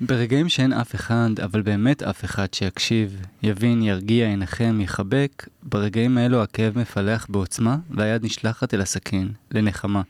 [0.00, 6.42] ברגעים שאין אף אחד, אבל באמת אף אחד שיקשיב, יבין, ירגיע, ינחם, יחבק, ברגעים האלו
[6.42, 10.02] הכאב מפלח בעוצמה והיד נשלחת אל הסכין, לנחמה.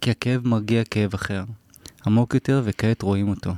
[0.00, 1.44] כי הכאב מרגיע כאב אחר,
[2.06, 3.50] עמוק יותר וכעת רואים אותו.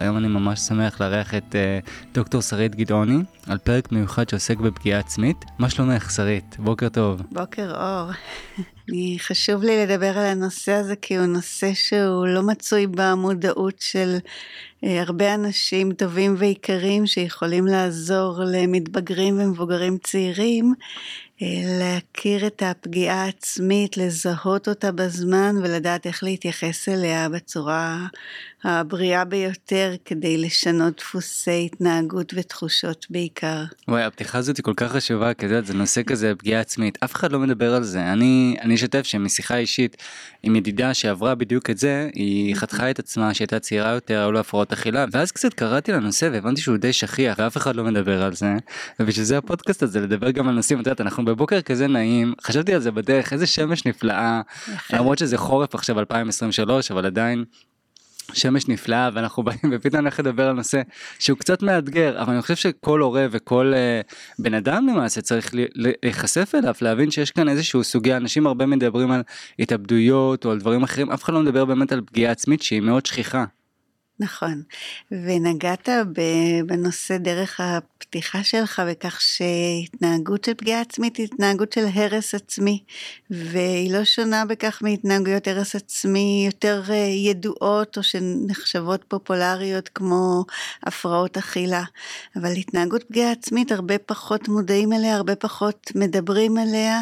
[0.00, 4.98] היום אני ממש שמח לארח את uh, דוקטור שרית גדעוני על פרק מיוחד שעוסק בפגיעה
[4.98, 5.36] עצמית.
[5.58, 6.56] מה שלומך שרית?
[6.58, 7.22] בוקר טוב.
[7.32, 8.10] בוקר אור.
[8.88, 14.16] אני חשוב לי לדבר על הנושא הזה כי הוא נושא שהוא לא מצוי במודעות של
[14.18, 20.74] uh, הרבה אנשים טובים ויקרים שיכולים לעזור למתבגרים ומבוגרים צעירים
[21.80, 28.06] להכיר את הפגיעה העצמית, לזהות אותה בזמן ולדעת איך להתייחס אליה בצורה
[28.64, 33.62] הבריאה ביותר כדי לשנות דפוסי התנהגות ותחושות בעיקר.
[33.88, 37.32] וואי, הפתיחה הזאת היא כל כך חשובה, כי זה נושא כזה פגיעה עצמית, אף אחד
[37.32, 38.12] לא מדבר על זה.
[38.12, 39.96] אני, אני אשתף שמשיחה אישית
[40.42, 44.40] עם ידידה שעברה בדיוק את זה, היא חתכה את עצמה שהייתה צעירה יותר, היו לה
[44.40, 48.34] הפרעות אכילה, ואז קצת קראתי לנושא והבנתי שהוא די שכיח, ואף אחד לא מדבר על
[48.34, 48.54] זה,
[49.00, 52.74] ובשביל זה הפודקאסט הזה, לדבר גם על נושאים, את יודעת, אנחנו בבוקר כזה נעים, חשבתי
[52.74, 54.40] על זה בדרך, איזה שמש נפלאה,
[54.92, 57.44] למרות שזה חורף עכשיו 2023, אבל עדיין.
[58.34, 60.82] שמש נפלאה ואנחנו באים ופתאום נלך לדבר על נושא
[61.18, 66.52] שהוא קצת מאתגר אבל אני חושב שכל הורה וכל uh, בן אדם למעשה צריך להיחשף
[66.54, 69.22] אליו להבין שיש כאן איזשהו סוגיה אנשים הרבה מדברים על
[69.58, 73.06] התאבדויות או על דברים אחרים אף אחד לא מדבר באמת על פגיעה עצמית שהיא מאוד
[73.06, 73.44] שכיחה.
[74.20, 74.62] נכון,
[75.10, 75.88] ונגעת
[76.66, 82.82] בנושא דרך הפתיחה שלך בכך שהתנהגות של פגיעה עצמית היא התנהגות של הרס עצמי,
[83.30, 90.44] והיא לא שונה בכך מהתנהגויות הרס עצמי יותר אה, ידועות או שנחשבות פופולריות כמו
[90.82, 91.84] הפרעות אכילה,
[92.36, 97.00] אבל התנהגות פגיעה עצמית הרבה פחות מודעים אליה, הרבה פחות מדברים עליה,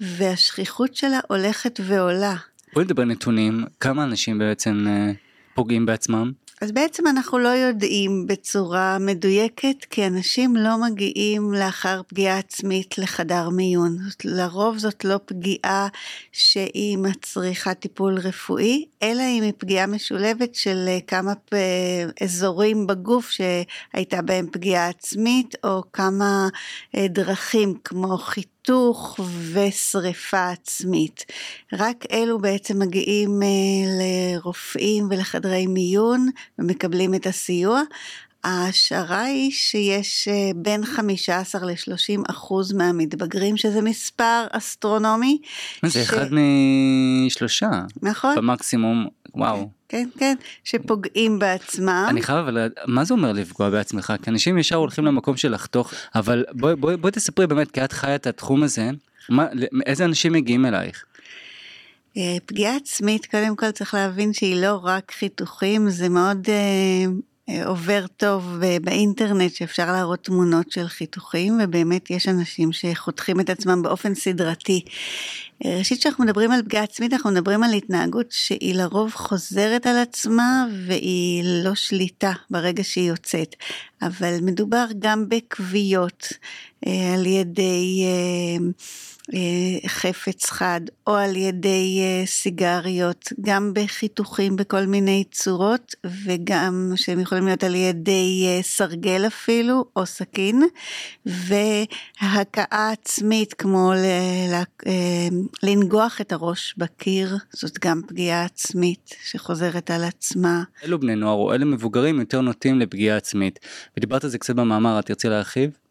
[0.00, 2.34] והשכיחות שלה הולכת ועולה.
[2.74, 5.12] בואי נדבר נתונים, כמה אנשים בעצם אה,
[5.54, 6.32] פוגעים בעצמם?
[6.60, 13.48] אז בעצם אנחנו לא יודעים בצורה מדויקת, כי אנשים לא מגיעים לאחר פגיעה עצמית לחדר
[13.48, 13.98] מיון.
[14.24, 15.88] לרוב זאת לא פגיעה
[16.32, 21.32] שהיא מצריכה טיפול רפואי, אלא אם היא פגיעה משולבת של כמה
[22.22, 26.48] אזורים בגוף שהייתה בהם פגיעה עצמית, או כמה
[26.96, 28.55] אה, דרכים כמו חיתוך.
[28.66, 29.20] חיתוך
[29.52, 31.24] ושריפה עצמית.
[31.72, 33.48] רק אלו בעצם מגיעים אה,
[33.98, 36.28] לרופאים ולחדרי מיון
[36.58, 37.82] ומקבלים את הסיוע.
[38.44, 45.38] ההשערה היא שיש אה, בין 15 ל-30 אחוז מהמתבגרים, שזה מספר אסטרונומי.
[45.82, 45.96] זה ש...
[45.96, 46.26] אחד
[47.26, 47.70] משלושה.
[48.02, 48.36] נכון.
[48.36, 49.75] במקסימום, וואו.
[49.88, 52.06] כן, כן, שפוגעים בעצמם.
[52.08, 54.12] אני חייב, אבל מה זה אומר לפגוע בעצמך?
[54.22, 57.92] כי אנשים ישר הולכים למקום של לחתוך, אבל בואי בוא, בוא תספרי באמת, כי את
[57.92, 58.90] חיה את התחום הזה,
[59.28, 59.46] מה,
[59.86, 61.04] איזה אנשים מגיעים אלייך?
[62.16, 67.12] אה, פגיעה עצמית, קודם כל צריך להבין שהיא לא רק חיתוכים, זה מאוד אה,
[67.64, 74.14] עובר טוב באינטרנט שאפשר להראות תמונות של חיתוכים ובאמת יש אנשים שחותכים את עצמם באופן
[74.14, 74.84] סדרתי.
[75.64, 79.96] אה, ראשית כשאנחנו מדברים על פגיעה עצמית אנחנו מדברים על התנהגות שהיא לרוב חוזרת על
[79.96, 83.54] עצמה והיא לא שליטה ברגע שהיא יוצאת
[84.02, 86.28] אבל מדובר גם בכוויות
[86.86, 88.66] אה, על ידי אה,
[89.86, 95.94] חפץ חד או על ידי אה, סיגריות, גם בחיתוכים בכל מיני צורות
[96.24, 100.62] וגם שהם יכולים להיות על ידי אה, סרגל אפילו או סכין
[101.26, 103.92] והכאה עצמית כמו
[105.62, 110.62] לנגוח את הראש בקיר זאת גם פגיעה עצמית שחוזרת על עצמה.
[110.84, 113.58] אלו בני נוער או אלה מבוגרים יותר נוטים לפגיעה עצמית
[113.96, 115.85] ודיברת על זה קצת במאמר, את תרצי להרחיב?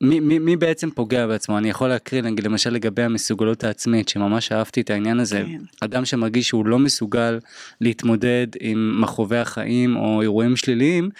[0.00, 1.58] מי, מי, מי בעצם פוגע בעצמו?
[1.58, 5.44] אני יכול להקריא נגיד למשל לגבי המסוגלות העצמית שממש אהבתי את העניין הזה.
[5.46, 5.62] כן.
[5.80, 7.38] אדם שמרגיש שהוא לא מסוגל
[7.80, 11.10] להתמודד עם מכאובי החיים או אירועים שליליים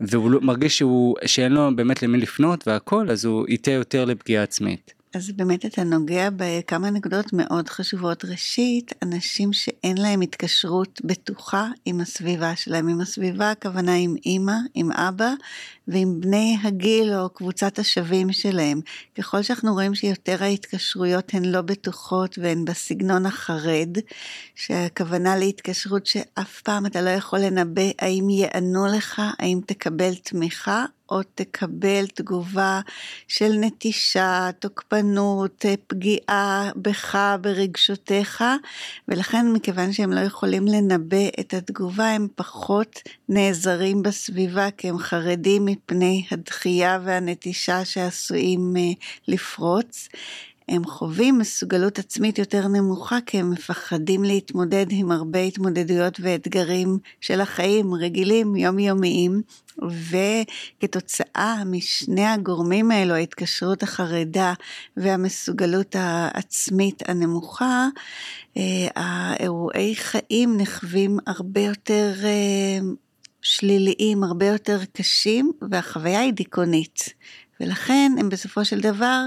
[0.00, 4.42] והוא לא, מרגיש שהוא, שאין לו באמת למי לפנות והכל אז הוא ייטה יותר לפגיעה
[4.42, 4.97] עצמית.
[5.14, 8.24] אז באמת אתה נוגע בכמה נקודות מאוד חשובות.
[8.24, 12.88] ראשית, אנשים שאין להם התקשרות בטוחה עם הסביבה שלהם.
[12.88, 15.32] עם הסביבה הכוונה עם אימא, עם אבא
[15.88, 18.80] ועם בני הגיל או קבוצת השווים שלהם.
[19.18, 23.98] ככל שאנחנו רואים שיותר ההתקשרויות הן לא בטוחות והן בסגנון החרד,
[24.54, 31.20] שהכוונה להתקשרות שאף פעם אתה לא יכול לנבא האם יענו לך, האם תקבל תמיכה או
[31.34, 32.80] תקבל תגובה
[33.28, 38.44] של נטישה, תוקפנות, פגיעה בך, ברגשותיך,
[39.08, 45.64] ולכן מכיוון שהם לא יכולים לנבא את התגובה, הם פחות נעזרים בסביבה כי הם חרדים
[45.64, 48.82] מפני הדחייה והנטישה שעשויים אה,
[49.28, 50.08] לפרוץ.
[50.68, 57.40] הם חווים מסוגלות עצמית יותר נמוכה כי הם מפחדים להתמודד עם הרבה התמודדויות ואתגרים של
[57.40, 59.42] החיים רגילים יומיומיים
[60.80, 64.52] וכתוצאה משני הגורמים האלו, ההתקשרות החרדה
[64.96, 67.88] והמסוגלות העצמית הנמוכה,
[68.56, 68.62] אה,
[68.96, 72.78] האירועי חיים נחווים הרבה יותר אה,
[73.42, 77.14] שליליים, הרבה יותר קשים, והחוויה היא דיכאונית.
[77.60, 79.20] ולכן הם בסופו של דבר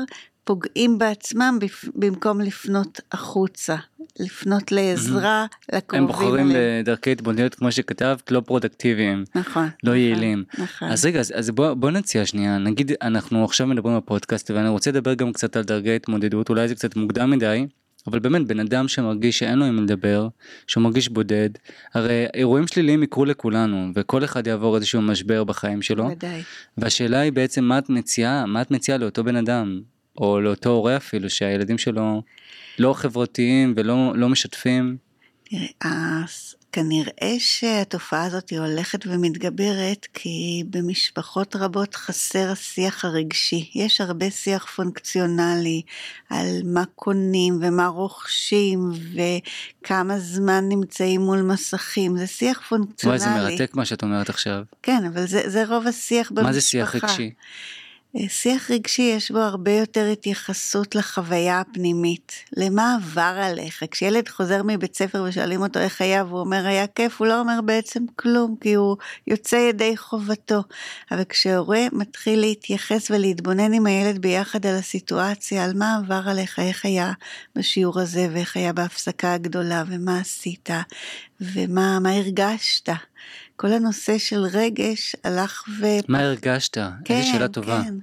[0.44, 1.60] פוגעים בעצמם
[1.96, 3.76] במקום לפנות החוצה,
[4.20, 5.46] לפנות לעזרה.
[5.74, 6.04] לקרובים.
[6.04, 9.24] הם בוחרים בדרכי התבוננות כמו שכתבת לא פרודקטיביים.
[9.36, 9.64] נכון.
[9.64, 10.44] לא נכון, יעילים.
[10.58, 10.88] נכון.
[10.88, 14.92] אז רגע אז, אז בוא, בוא נציע שנייה נגיד אנחנו עכשיו מדברים בפודקאסט ואני רוצה
[14.92, 17.68] לדבר גם קצת על דרכי התמודדות אולי זה קצת מוקדם מדי.
[18.08, 20.28] אבל באמת בן אדם שמרגיש שאין לו עם לדבר,
[20.68, 21.50] שהוא מרגיש בודד,
[21.94, 26.10] הרי אירועים שליליים יקרו לכולנו וכל אחד יעבור איזשהו משבר בחיים שלו.
[26.12, 26.42] ודאי.
[26.78, 29.82] והשאלה היא בעצם מה את מציעה, מה את מציעה לאותו בן אדם,
[30.18, 32.22] או לאותו הורה אפילו שהילדים שלו
[32.80, 34.98] לא חברתיים ולא לא משתפים.
[35.44, 36.22] תראה,
[36.72, 43.70] כנראה שהתופעה הזאת היא הולכת ומתגברת כי במשפחות רבות חסר השיח הרגשי.
[43.76, 45.82] יש הרבה שיח פונקציונלי
[46.30, 48.92] על מה קונים ומה רוכשים
[49.82, 52.18] וכמה זמן נמצאים מול מסכים.
[52.18, 53.24] זה שיח פונקציונלי.
[53.24, 54.64] וואי, זה מרתק מה שאת אומרת עכשיו.
[54.84, 56.48] כן, אבל זה, זה רוב השיח במשפחה.
[56.48, 57.32] מה זה שיח רגשי?
[58.28, 63.84] שיח רגשי יש בו הרבה יותר התייחסות לחוויה הפנימית, למה עבר עליך.
[63.92, 67.62] כשילד חוזר מבית ספר ושואלים אותו איך היה והוא אומר היה כיף, הוא לא אומר
[67.66, 68.98] בעצם כלום, כי הוא
[69.28, 70.64] יוצא ידי חובתו.
[71.12, 76.86] אבל כשהורה מתחיל להתייחס ולהתבונן עם הילד ביחד על הסיטואציה, על מה עבר עליך, איך
[76.86, 77.12] היה
[77.56, 80.70] בשיעור הזה ואיך היה בהפסקה הגדולה ומה עשית
[81.42, 82.90] ומה הרגשת.
[83.62, 85.86] כל הנושא של רגש הלך ו...
[86.08, 86.78] מה הרגשת?
[87.06, 87.82] כן, איזו שאלה טובה.
[87.84, 87.94] כן.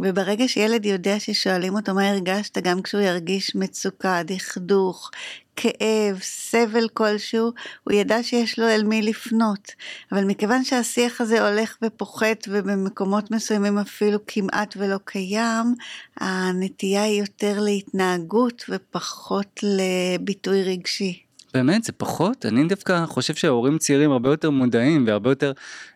[0.00, 5.10] וברגע שילד יודע ששואלים אותו מה הרגשת, גם כשהוא ירגיש מצוקה, דכדוך,
[5.56, 7.52] כאב, סבל כלשהו,
[7.84, 9.72] הוא ידע שיש לו אל מי לפנות.
[10.12, 15.74] אבל מכיוון שהשיח הזה הולך ופוחת ובמקומות מסוימים אפילו כמעט ולא קיים,
[16.16, 21.27] הנטייה היא יותר להתנהגות ופחות לביטוי רגשי.
[21.54, 25.52] באמת זה פחות אני דווקא חושב שההורים צעירים הרבה יותר מודעים והרבה יותר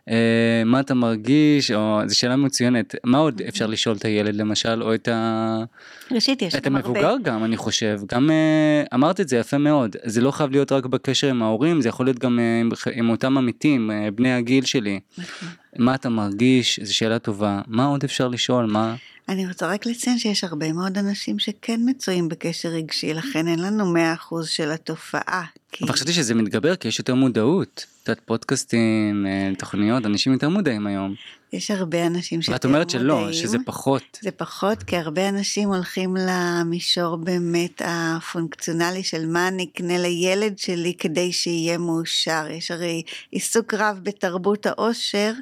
[0.09, 3.43] אה, מה אתה מרגיש או זו שאלה מצוינת מה עוד.
[3.49, 5.65] אפשר לשאול את הילד למשל או את ה...
[6.11, 7.23] ראשית יש את המבוגר הרבה.
[7.23, 10.87] גם אני חושב גם אה, אמרת את זה יפה מאוד זה לא חייב להיות רק
[10.87, 14.65] בקשר עם ההורים זה יכול להיות גם אה, עם, עם אותם עמיתים אה, בני הגיל
[14.65, 15.01] שלי.
[15.19, 15.49] נכון.
[15.79, 18.95] מה אתה מרגיש זו שאלה טובה מה עוד אפשר לשאול מה.
[19.29, 23.95] אני רוצה רק לציין שיש הרבה מאוד אנשים שכן מצויים בקשר רגשי, לכן אין לנו
[23.95, 25.45] 100% של התופעה.
[25.73, 25.85] כי...
[25.85, 27.87] אבל חשבתי שזה מתגבר כי יש יותר מודעות.
[28.03, 31.15] את יודעת, פודקאסטים, אה, תוכניות, אנשים יותר מודעים היום.
[31.53, 32.85] יש הרבה אנשים שיותר מודעים.
[32.85, 34.19] ואת אומרת שלא, שזה פחות.
[34.23, 40.95] זה פחות, כי הרבה אנשים הולכים למישור באמת הפונקציונלי של מה אני אקנה לילד שלי
[40.99, 42.47] כדי שיהיה מאושר.
[42.51, 45.33] יש הרי עיסוק רב בתרבות העושר,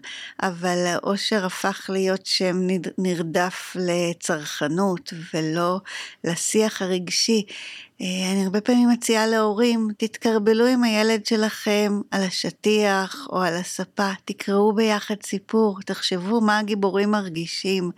[0.42, 2.56] אבל העושר הפך להיות שם
[2.98, 5.80] נרדף לצרכנות ולא
[6.24, 7.44] לשיח הרגשי.
[8.00, 14.10] אה, אני הרבה פעמים מציעה להורים, תתקרבלו עם הילד שלכם על השטיח או על הספה,
[14.24, 17.90] תקראו ביחד סיפור, תחשבו מה הגיבורים מרגישים,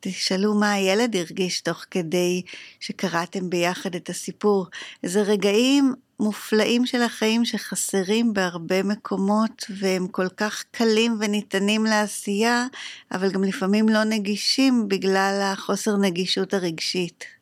[0.00, 2.42] תשאלו מה הילד הרגיש תוך כדי
[2.80, 4.66] שקראתם ביחד את הסיפור.
[5.02, 12.66] זה רגעים מופלאים של החיים שחסרים בהרבה מקומות והם כל כך קלים וניתנים לעשייה,
[13.12, 17.41] אבל גם לפעמים לא נגישים בגלל החוסר נגישות הרגשית.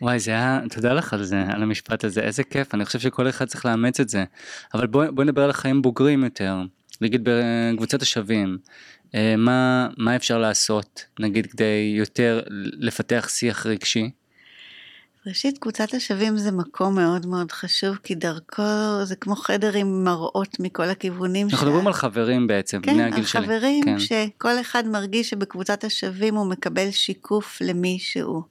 [0.00, 3.28] וואי זה היה תודה לך על זה על המשפט הזה איזה כיף אני חושב שכל
[3.28, 4.24] אחד צריך לאמץ את זה
[4.74, 6.56] אבל בוא, בוא נדבר על החיים בוגרים יותר
[7.00, 8.58] נגיד בקבוצת השווים
[9.14, 12.42] אה, מה מה אפשר לעשות נגיד כדי יותר
[12.78, 14.10] לפתח שיח רגשי.
[15.26, 18.62] ראשית, קבוצת השווים זה מקום מאוד מאוד חשוב, כי דרכו
[19.04, 21.48] זה כמו חדר עם מראות מכל הכיוונים.
[21.50, 23.46] אנחנו מדברים על חברים בעצם, כן, בני הגיל שלי.
[23.46, 28.42] כן, על חברים שכל אחד מרגיש שבקבוצת השווים הוא מקבל שיקוף למישהו.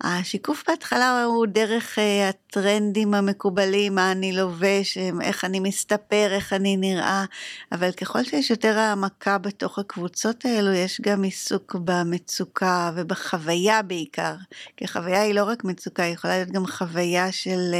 [0.00, 2.00] השיקוף בהתחלה הוא דרך uh,
[2.56, 7.24] הטרנדים המקובלים, מה אני לובש, איך אני מסתפר, איך אני נראה,
[7.72, 14.34] אבל ככל שיש יותר העמקה בתוך הקבוצות האלו, יש גם עיסוק במצוקה ובחוויה בעיקר,
[14.76, 17.74] כי החוויה היא לא רק מצוקה, היא יכולה להיות גם חוויה של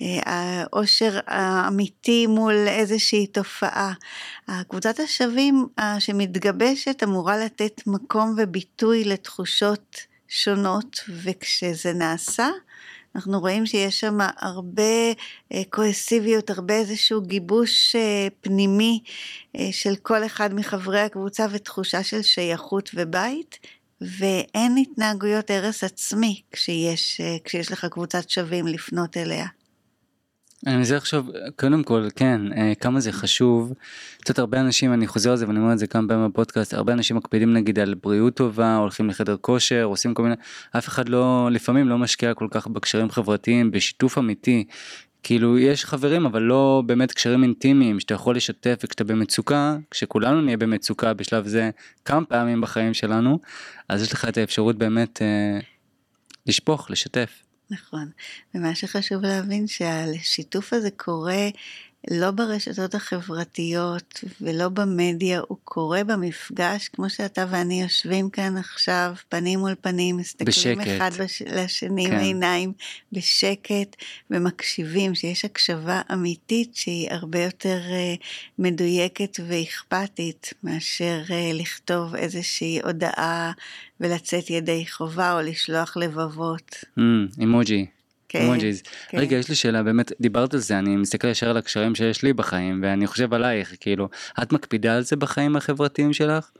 [0.00, 3.92] העושר אה, אה, האמיתי מול איזושהי תופעה.
[4.68, 5.66] קבוצת השווים
[5.98, 9.96] שמתגבשת אמורה לתת מקום וביטוי לתחושות
[10.28, 12.48] שונות, וכשזה נעשה,
[13.16, 15.12] אנחנו רואים שיש שם הרבה
[15.52, 17.96] אה, קוהסיביות, הרבה איזשהו גיבוש
[18.40, 19.00] פנימי
[19.70, 23.58] של כל אחד מחברי הקבוצה ותחושה של שייכות ובית,
[24.00, 29.46] ואין התנהגויות הרס עצמי כשיש, אה, כשיש לך קבוצת שווים לפנות אליה.
[30.66, 33.72] אני מנסה לחשוב, קודם כל, כן, אה, כמה זה חשוב.
[34.20, 36.92] קצת הרבה אנשים, אני חוזר על זה ואני אומר את זה כמה פעמים בפודקאסט, הרבה
[36.92, 40.34] אנשים מקפידים נגיד על בריאות טובה, הולכים לחדר כושר, עושים כל מיני,
[40.78, 44.64] אף אחד לא, לפעמים לא משקיע כל כך בקשרים חברתיים, בשיתוף אמיתי.
[45.22, 50.56] כאילו יש חברים אבל לא באמת קשרים אינטימיים שאתה יכול לשתף וכשאתה במצוקה כשכולנו נהיה
[50.56, 51.70] במצוקה בשלב זה
[52.04, 53.38] כמה פעמים בחיים שלנו
[53.88, 55.58] אז יש לך את האפשרות באמת אה,
[56.46, 57.49] לשפוך לשתף.
[57.70, 58.10] נכון,
[58.54, 61.48] ומה שחשוב להבין שהשיתוף הזה קורה
[62.10, 69.58] לא ברשתות החברתיות ולא במדיה, הוא קורה במפגש, כמו שאתה ואני יושבים כאן עכשיו, פנים
[69.58, 70.96] מול פנים, מסתכלים בשקט.
[70.96, 71.42] אחד בש...
[71.42, 72.12] לשני כן.
[72.12, 72.72] עם העיניים,
[73.12, 73.96] בשקט,
[74.30, 78.24] ומקשיבים, שיש הקשבה אמיתית שהיא הרבה יותר uh,
[78.58, 83.52] מדויקת ואכפתית, מאשר uh, לכתוב איזושהי הודעה
[84.00, 86.84] ולצאת ידי חובה או לשלוח לבבות.
[87.40, 87.86] אימוג'י.
[88.32, 88.82] כן, אימוג'יז.
[89.08, 89.18] כן.
[89.18, 92.32] רגע יש לי שאלה באמת דיברת על זה אני מסתכל ישר על הקשרים שיש לי
[92.32, 94.08] בחיים ואני חושב עלייך כאילו
[94.42, 96.50] את מקפידה על זה בחיים החברתיים שלך?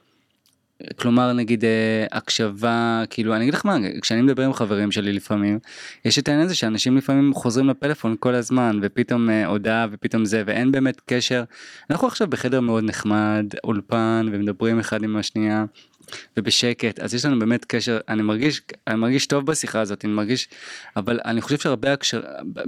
[0.97, 5.59] כלומר נגיד אה, הקשבה כאילו אני אגיד לך מה כשאני מדבר עם חברים שלי לפעמים
[6.05, 10.43] יש את העניין הזה שאנשים לפעמים חוזרים לפלאפון כל הזמן ופתאום אה, הודעה ופתאום זה
[10.47, 11.45] ואין באמת קשר
[11.91, 15.65] אנחנו עכשיו בחדר מאוד נחמד אולפן ומדברים אחד עם השנייה
[16.37, 16.99] ובשקט.
[17.01, 20.49] אז יש לנו באמת קשר אני מרגיש אני מרגיש טוב בשיחה הזאת אני מרגיש
[20.97, 22.21] אבל אני חושב שהרבה הקשר,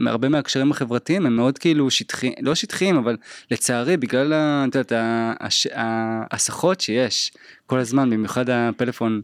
[0.07, 3.17] הרבה מהקשרים החברתיים הם מאוד כאילו שטחיים לא שטחיים אבל
[3.51, 7.33] לצערי בגלל ה- את יודעת, ה- הש- ההסחות שיש
[7.67, 9.21] כל הזמן במיוחד הפלאפון.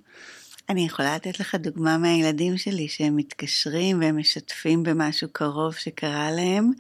[0.69, 6.71] אני יכולה לתת לך דוגמה מהילדים שלי שהם מתקשרים והם משתפים במשהו קרוב שקרה להם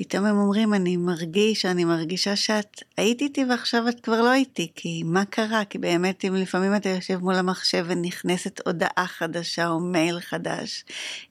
[0.00, 4.68] ופתאום הם אומרים אני מרגיש, אני מרגישה שאת היית איתי ועכשיו את כבר לא איתי
[4.74, 5.64] כי מה קרה?
[5.64, 10.84] כי באמת אם לפעמים אתה יושב מול המחשב ונכנסת הודעה חדשה או מייל חדש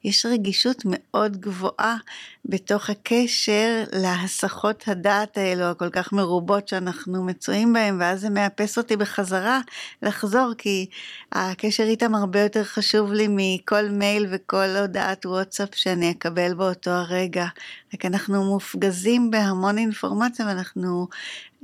[0.04, 1.96] יש רגישות מאוד גבוהה
[2.44, 8.96] בתוך הקשר להסחות הדעת האלו הכל כך מרובות שאנחנו מצויים בהם ואז זה מאפס אותי
[8.96, 9.60] בחזרה
[10.02, 10.86] לחזור כי
[11.32, 17.46] הקשר איתם הרבה יותר חשוב לי מכל מייל וכל הודעת וואטסאפ שאני אקבל באותו הרגע.
[17.94, 21.08] רק אנחנו מופגזים בהמון אינפורמציה ואנחנו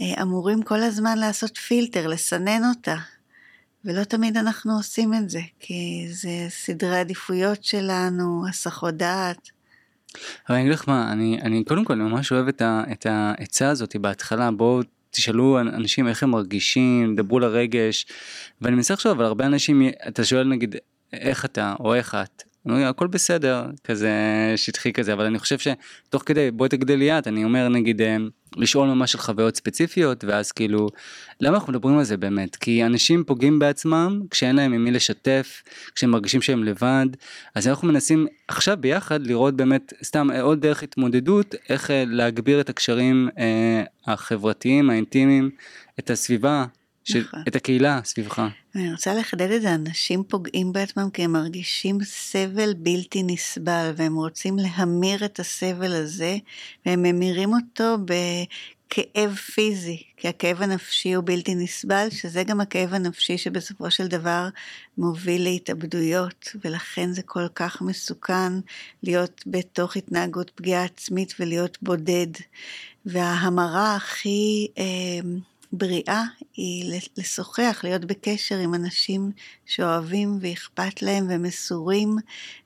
[0.00, 2.97] אה, אמורים כל הזמן לעשות פילטר, לסנן אותה.
[3.85, 9.55] ולא תמיד אנחנו עושים את זה, כי זה סדרי עדיפויות שלנו, הסחות דעת.
[10.49, 13.68] אבל אני אגיד לך מה אני אני קודם כל ממש אוהב את ה- את העצה
[13.68, 14.80] הזאת בהתחלה בואו
[15.11, 18.06] תשאלו אנשים איך הם מרגישים דברו לרגש
[18.61, 20.76] ואני מנסה לחשוב אבל הרבה אנשים אתה שואל נגיד
[21.12, 22.42] איך אתה או איך את.
[22.66, 24.12] אני אומר, הכל בסדר כזה
[24.56, 28.16] שטחי כזה אבל אני חושב שתוך כדי בואי תגדל לי את אני אומר נגיד אה,
[28.56, 30.88] לשאול ממש על חוויות ספציפיות ואז כאילו
[31.40, 35.62] למה אנחנו מדברים על זה באמת כי אנשים פוגעים בעצמם כשאין להם עם מי לשתף
[35.94, 37.06] כשהם מרגישים שהם לבד
[37.54, 42.68] אז אנחנו מנסים עכשיו ביחד לראות באמת סתם עוד דרך התמודדות איך אה, להגביר את
[42.68, 45.50] הקשרים אה, החברתיים האינטימיים
[45.98, 46.64] את הסביבה.
[47.06, 47.16] ש...
[47.16, 47.42] נכון.
[47.48, 48.42] את הקהילה סביבך.
[48.75, 54.14] אני רוצה לחדד את זה, אנשים פוגעים בעצמם כי הם מרגישים סבל בלתי נסבל והם
[54.14, 56.36] רוצים להמיר את הסבל הזה
[56.86, 63.38] והם ממירים אותו בכאב פיזי, כי הכאב הנפשי הוא בלתי נסבל, שזה גם הכאב הנפשי
[63.38, 64.48] שבסופו של דבר
[64.98, 68.52] מוביל להתאבדויות ולכן זה כל כך מסוכן
[69.02, 72.32] להיות בתוך התנהגות פגיעה עצמית ולהיות בודד.
[73.06, 74.84] וההמרה הכי אה,
[75.78, 76.25] בריאה
[76.56, 79.30] היא לשוחח, להיות בקשר עם אנשים
[79.66, 82.16] שאוהבים ואכפת להם ומסורים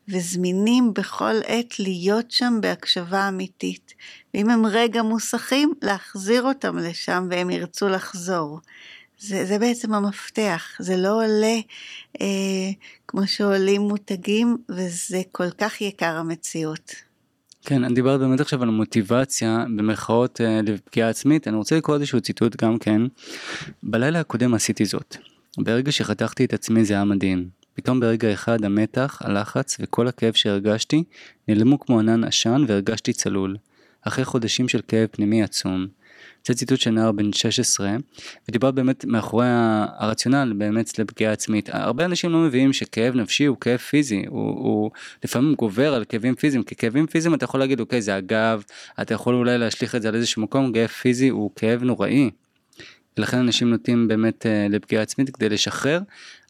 [0.08, 3.94] וזמינים בכל עת להיות שם בהקשבה אמיתית.
[4.34, 8.60] ואם הם רגע מוסכים, להחזיר אותם לשם והם ירצו לחזור.
[9.18, 11.56] זה, זה בעצם המפתח, זה לא עולה
[12.20, 12.26] אה,
[13.08, 17.09] כמו שעולים מותגים וזה כל כך יקר המציאות.
[17.64, 22.20] כן, את דיברת באמת עכשיו על מוטיבציה במרכאות אה, לפגיעה עצמית, אני רוצה לקרוא איזשהו
[22.20, 23.02] ציטוט גם כן.
[23.82, 25.16] בלילה הקודם עשיתי זאת.
[25.58, 27.48] ברגע שחתכתי את עצמי זה היה מדהים.
[27.74, 31.04] פתאום ברגע אחד המתח, הלחץ וכל הכאב שהרגשתי
[31.48, 33.56] נעלמו כמו ענן עשן והרגשתי צלול.
[34.02, 35.86] אחרי חודשים של כאב פנימי עצום.
[36.46, 37.96] זה ציטוט של נער בן 16
[38.48, 39.46] ודיבר באמת מאחורי
[39.98, 41.68] הרציונל באמת לפגיעה עצמית.
[41.72, 44.90] הרבה אנשים לא מבינים שכאב נפשי הוא כאב פיזי, הוא, הוא
[45.24, 48.62] לפעמים גובר על כאבים פיזיים, כי כאבים פיזיים אתה יכול להגיד אוקיי זה הגב,
[49.00, 52.30] אתה יכול אולי להשליך את זה על איזשהו מקום, כאב פיזי הוא כאב נוראי.
[53.18, 56.00] ולכן אנשים נוטים באמת uh, לפגיעה עצמית כדי לשחרר,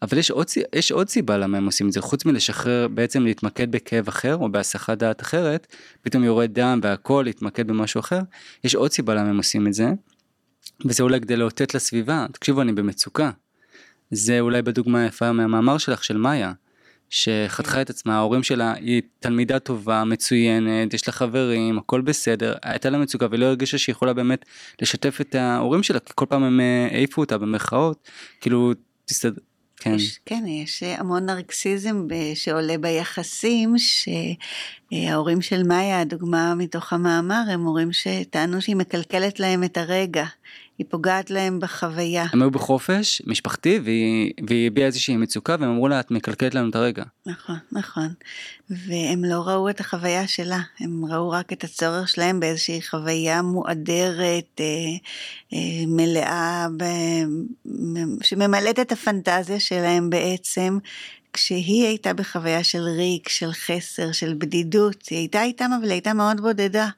[0.02, 3.72] אבל יש עוד, יש עוד סיבה למה הם עושים את זה, חוץ מלשחרר בעצם להתמקד
[3.72, 5.66] בכאב אחר או בהסחת דעת אחרת,
[6.02, 8.20] פתאום יורד דם והכל להתמקד במשהו אחר,
[8.64, 9.88] יש עוד סיבה למה הם עושים את זה,
[10.84, 13.30] וזה אולי כדי לאותת לסביבה, תקשיבו אני במצוקה.
[14.10, 16.52] זה אולי בדוגמה יפה מהמאמר שלך של מאיה.
[17.10, 22.90] שחתכה את עצמה, ההורים שלה, היא תלמידה טובה, מצוינת, יש לה חברים, הכל בסדר, הייתה
[22.90, 24.44] לה מצוקה ולא הרגישה שהיא יכולה באמת
[24.82, 28.08] לשתף את ההורים שלה, כי כל פעם הם אה, העיפו אותה במרכאות,
[28.40, 28.72] כאילו,
[29.04, 29.40] תסתדר,
[29.76, 29.94] כן.
[29.94, 37.92] יש, כן, יש המון נרקסיזם שעולה ביחסים, שההורים של מאיה, הדוגמה מתוך המאמר, הם הורים
[37.92, 40.24] שטענו שהיא מקלקלת להם את הרגע.
[40.80, 42.26] היא פוגעת להם בחוויה.
[42.32, 44.32] הם היו בחופש משפחתי והיא,
[44.66, 47.04] הביעה איזושהי מצוקה והם אמרו לה את מקלקלת לנו את הרגע.
[47.26, 48.08] נכון, נכון.
[48.70, 54.60] והם לא ראו את החוויה שלה, הם ראו רק את הצורך שלהם באיזושהי חוויה מועדרת,
[54.60, 54.64] אה,
[55.52, 56.84] אה, מלאה, ב,
[58.22, 60.78] שממלאת את הפנטזיה שלהם בעצם.
[61.32, 66.12] כשהיא הייתה בחוויה של ריק, של חסר, של בדידות, היא הייתה איתם אבל היא הייתה
[66.12, 66.88] מאוד בודדה.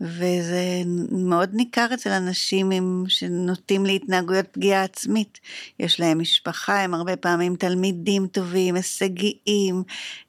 [0.00, 5.40] וזה מאוד ניכר אצל אנשים עם, שנוטים להתנהגויות פגיעה עצמית.
[5.78, 9.82] יש להם משפחה, הם הרבה פעמים תלמידים טובים, הישגיים,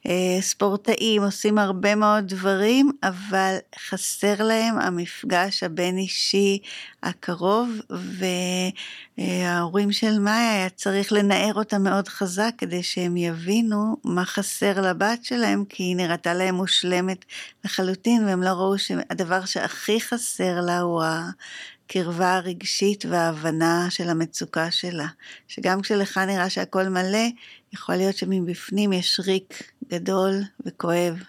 [0.06, 6.58] אה, ספורטאים, עושים הרבה מאוד דברים, אבל חסר להם המפגש הבין אישי
[7.02, 7.70] הקרוב,
[9.18, 15.24] וההורים של מאיה היה צריך לנער אותם מאוד חזק כדי שהם יבינו מה חסר לבת
[15.24, 17.24] שלהם, כי היא נראתה להם מושלמת
[17.64, 25.06] לחלוטין, והם לא ראו שהדבר שהכי חסר לה הוא הקרבה הרגשית וההבנה של המצוקה שלה.
[25.48, 27.28] שגם כשלך נראה שהכל מלא,
[27.72, 31.22] יכול להיות שמבפנים יש ריק גדול וכואב.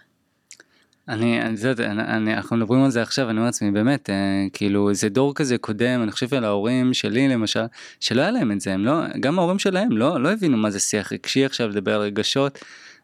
[1.12, 4.46] אני, אני, זאת, אני, אני, אנחנו מדברים על זה עכשיו, אני אומר לעצמי, באמת, אה,
[4.54, 7.64] כאילו, זה דור כזה קודם, אני חושב על ההורים שלי למשל,
[8.00, 10.80] שלא היה להם את זה, הם לא, גם ההורים שלהם לא, לא הבינו מה זה
[10.80, 12.60] שיח רגשי עכשיו, לדבר על רגשות,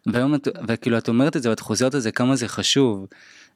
[0.05, 0.33] והיום,
[0.67, 3.07] וכאילו, את אומרת את זה ואת חוזרת על זה, כמה זה חשוב.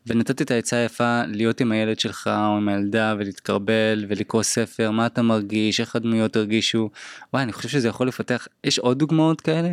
[0.08, 5.05] ונתתי את העצה היפה להיות עם הילד שלך או עם הילדה ולהתקרבל ולקרוא ספר, מה
[5.05, 6.89] אתה מרגיש, איך הדמויות הרגישו,
[7.34, 9.70] וואי, אני חושב שזה יכול לפתח, יש עוד דוגמאות כאלה?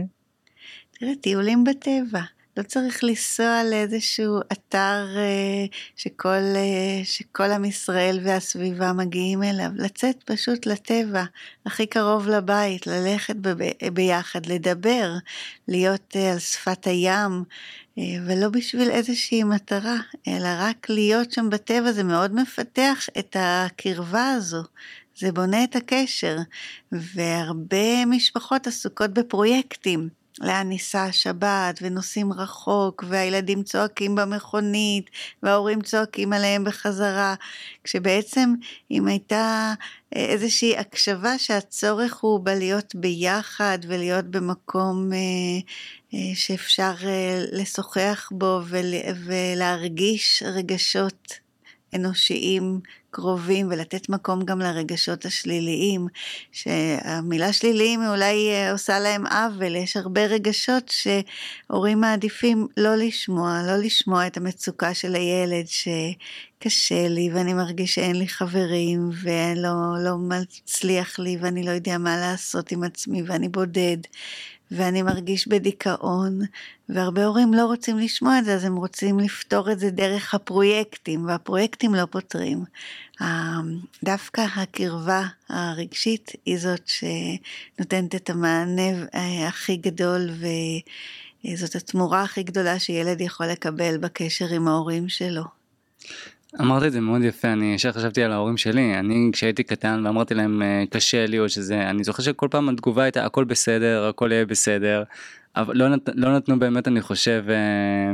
[0.99, 2.38] תראה, טיולים בטבע.
[2.59, 10.23] לא צריך לנסוע לאיזשהו אתר אה, שכל, אה, שכל עם ישראל והסביבה מגיעים אליו, לצאת
[10.23, 11.25] פשוט לטבע,
[11.67, 13.37] הכי קרוב לבית, ללכת
[13.93, 15.13] ביחד, לדבר,
[15.69, 17.45] להיות אה, על שפת הים,
[18.27, 19.97] ולא בשביל איזושהי מטרה,
[20.29, 24.63] אלא רק להיות שם בטבע זה מאוד מפתח את הקרבה הזו.
[25.19, 26.37] זה בונה את הקשר,
[26.93, 30.18] והרבה משפחות עסוקות בפרויקטים.
[30.41, 35.11] לאן ניסע השבת, ונוסעים רחוק, והילדים צועקים במכונית,
[35.43, 37.35] וההורים צועקים עליהם בחזרה,
[37.85, 38.55] כשבעצם
[38.91, 39.75] אם הייתה
[40.17, 45.19] אה, איזושהי הקשבה שהצורך הוא בלהיות ביחד ולהיות במקום אה,
[46.15, 46.95] אה, שאפשר
[47.53, 48.61] לשוחח בו
[49.27, 51.48] ולהרגיש רגשות
[51.95, 56.07] אנושיים קרובים ולתת מקום גם לרגשות השליליים,
[56.53, 63.77] שהמילה שליליים אולי אה, עושה להם עוול, יש הרבה רגשות שהורים מעדיפים לא לשמוע, לא
[63.77, 71.19] לשמוע את המצוקה של הילד שקשה לי ואני מרגיש שאין לי חברים ולא לא מצליח
[71.19, 73.99] לי ואני לא יודע מה לעשות עם עצמי ואני בודד
[74.71, 76.41] ואני מרגיש בדיכאון,
[76.89, 81.27] והרבה הורים לא רוצים לשמוע את זה, אז הם רוצים לפתור את זה דרך הפרויקטים,
[81.27, 82.65] והפרויקטים לא פותרים.
[84.05, 90.31] דווקא הקרבה הרגשית היא זאת שנותנת את המענה אה, הכי גדול,
[91.45, 95.43] וזאת התמורה הכי גדולה שילד יכול לקבל בקשר עם ההורים שלו.
[96.61, 100.35] אמרת את זה מאוד יפה, אני ישר חשבתי על ההורים שלי, אני כשהייתי קטן ואמרתי
[100.35, 104.33] להם אה, קשה לי או שזה, אני זוכר שכל פעם התגובה הייתה הכל בסדר, הכל
[104.33, 105.03] יהיה בסדר,
[105.57, 108.13] אבל לא, נת, לא נתנו באמת אני חושב אה,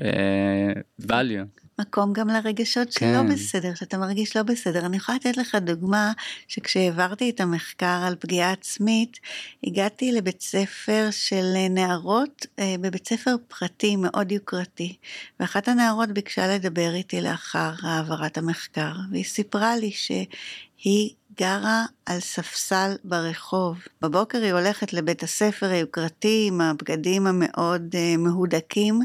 [0.00, 1.65] אה, value.
[1.78, 3.12] מקום גם לרגשות כן.
[3.12, 4.86] שלא בסדר, שאתה מרגיש לא בסדר.
[4.86, 6.12] אני יכולה לתת לך דוגמה
[6.48, 9.18] שכשהעברתי את המחקר על פגיעה עצמית,
[9.64, 14.96] הגעתי לבית ספר של נערות, אה, בבית ספר פרטי מאוד יוקרתי,
[15.40, 22.96] ואחת הנערות ביקשה לדבר איתי לאחר העברת המחקר, והיא סיפרה לי שהיא גרה על ספסל
[23.04, 23.78] ברחוב.
[24.02, 29.00] בבוקר היא הולכת לבית הספר היוקרתי עם הבגדים המאוד uh, מהודקים,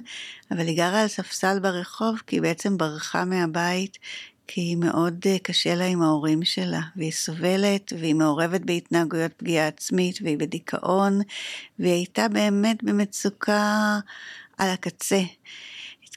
[0.52, 3.98] אבל היא גרה על ספסל ברחוב כי היא בעצם ברחה מהבית,
[4.48, 10.20] כי מאוד uh, קשה לה עם ההורים שלה, והיא סובלת, והיא מעורבת בהתנהגויות פגיעה עצמית,
[10.22, 11.22] והיא בדיכאון,
[11.80, 14.00] והיא הייתה באמת במצוקה
[14.58, 15.22] על הקצה.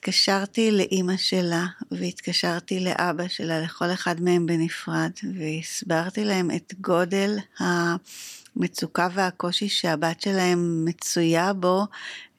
[0.04, 9.08] התקשרתי לאימא שלה והתקשרתי לאבא שלה, לכל אחד מהם בנפרד, והסברתי להם את גודל המצוקה
[9.14, 11.84] והקושי שהבת שלהם מצויה בו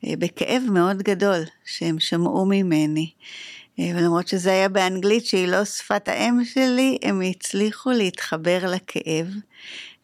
[0.05, 3.11] אה, בכאב מאוד גדול שהם שמעו ממני.
[3.79, 9.27] אה, ולמרות שזה היה באנגלית שהיא לא שפת האם שלי, הם הצליחו להתחבר לכאב.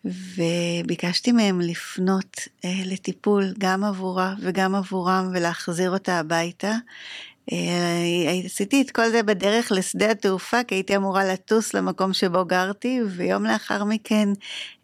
[0.05, 6.71] וביקשתי מהם לפנות אה, לטיפול גם עבורה וגם עבורם ולהחזיר אותה הביתה.
[7.51, 12.99] אה, עשיתי את כל זה בדרך לשדה התעופה כי הייתי אמורה לטוס למקום שבו גרתי
[13.07, 14.29] ויום לאחר מכן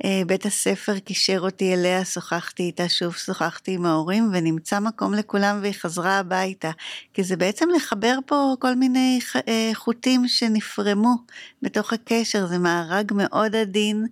[0.05, 5.59] אה, בית הספר קישר אותי אליה, שוחחתי איתה שוב, שוחחתי עם ההורים ונמצא מקום לכולם
[5.61, 6.71] והיא חזרה הביתה.
[7.13, 11.15] כי זה בעצם לחבר פה כל מיני אה, חוטים שנפרמו
[11.61, 14.07] בתוך הקשר, זה מארג מאוד עדין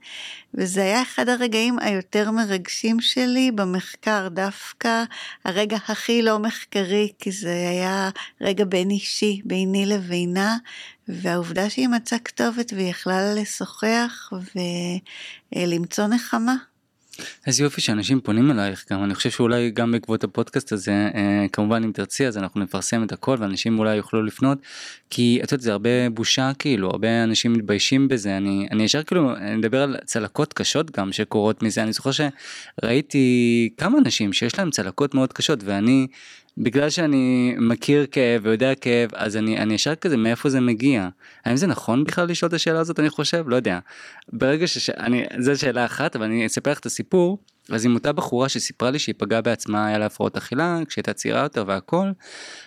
[0.57, 5.03] וזה היה אחד הרגעים היותר מרגשים שלי במחקר, דווקא
[5.45, 8.09] הרגע הכי לא מחקרי כי זה היה
[8.41, 10.57] רגע בין אישי, ביני לבינה,
[11.07, 14.31] והעובדה שהיא מצאה כתובת והיא יכלה לשוחח
[15.55, 16.55] ולמצוא נחמה.
[17.47, 21.83] איזה יופי שאנשים פונים אלייך גם אני חושב שאולי גם בעקבות הפודקאסט הזה אה, כמובן
[21.83, 24.57] אם תרצי אז אנחנו נפרסם את הכל ואנשים אולי יוכלו לפנות
[25.09, 29.35] כי את יודעת זה הרבה בושה כאילו הרבה אנשים מתביישים בזה אני אני ישר כאילו
[29.35, 34.71] אני מדבר על צלקות קשות גם שקורות מזה אני זוכר שראיתי כמה אנשים שיש להם
[34.71, 36.07] צלקות מאוד קשות ואני
[36.57, 41.09] בגלל שאני מכיר כאב ויודע כאב אז אני ישר כזה מאיפה זה מגיע?
[41.45, 42.99] האם זה נכון בכלל לשאול את השאלה הזאת?
[42.99, 43.79] אני חושב לא יודע.
[44.33, 47.39] ברגע שאני זו שאלה אחת אבל אני אספר לך את הסיפור
[47.71, 51.41] אז עם אותה בחורה שסיפרה לי שהיא פגעה בעצמה היה לה הפרעות אכילה כשהייתה צעירה
[51.41, 52.11] יותר והכל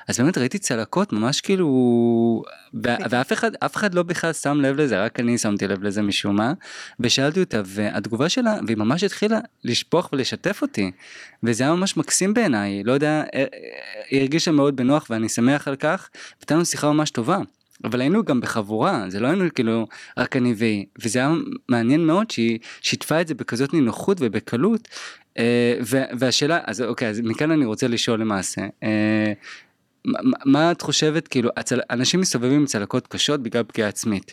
[0.09, 2.43] אז באמת ראיתי צלקות ממש כאילו
[3.11, 6.37] ואף אחד אף אחד לא בכלל שם לב לזה רק אני שמתי לב לזה משום
[6.37, 6.53] מה
[7.01, 10.91] ושאלתי אותה והתגובה שלה והיא ממש התחילה לשפוך ולשתף אותי
[11.43, 13.45] וזה היה ממש מקסים בעיניי לא יודע אה, אה,
[14.11, 16.09] היא הרגישה מאוד בנוח ואני שמח על כך.
[16.41, 17.39] הייתה לנו שיחה ממש טובה.
[17.85, 19.87] אבל היינו גם בחבורה זה לא היינו כאילו
[20.19, 21.33] רק אני והיא וזה היה
[21.69, 24.89] מעניין מאוד שהיא שיתפה את זה בכזאת נינוחות ובקלות
[25.39, 25.75] אה,
[26.19, 28.63] והשאלה אז אוקיי אז מכאן אני רוצה לשאול למעשה.
[28.83, 29.33] אה,
[30.45, 34.33] מה את חושבת כאילו הצל, אנשים מסתובבים עם צלקות קשות בגלל פגיעה עצמית.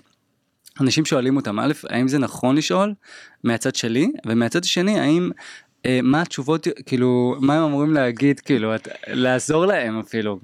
[0.81, 2.93] אנשים שואלים אותם א' האם זה נכון לשאול
[3.43, 5.31] מהצד שלי ומהצד השני האם
[5.85, 10.39] אה, מה התשובות כאילו מה הם אמורים להגיד כאילו את, לעזור להם אפילו.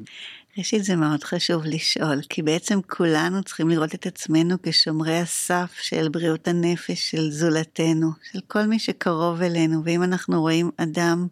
[0.57, 6.09] ראשית זה מאוד חשוב לשאול, כי בעצם כולנו צריכים לראות את עצמנו כשומרי הסף של
[6.09, 11.27] בריאות הנפש של זולתנו, של כל מי שקרוב אלינו, ואם אנחנו רואים אדם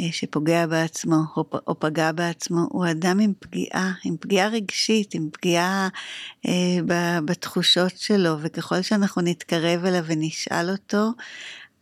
[0.00, 5.88] אה, שפוגע בעצמו או, פגע בעצמו, הוא אדם עם פגיעה, עם פגיעה רגשית, עם פגיעה
[6.46, 6.78] אה,
[7.24, 11.10] בתחושות שלו, וככל שאנחנו נתקרב אליו ונשאל אותו,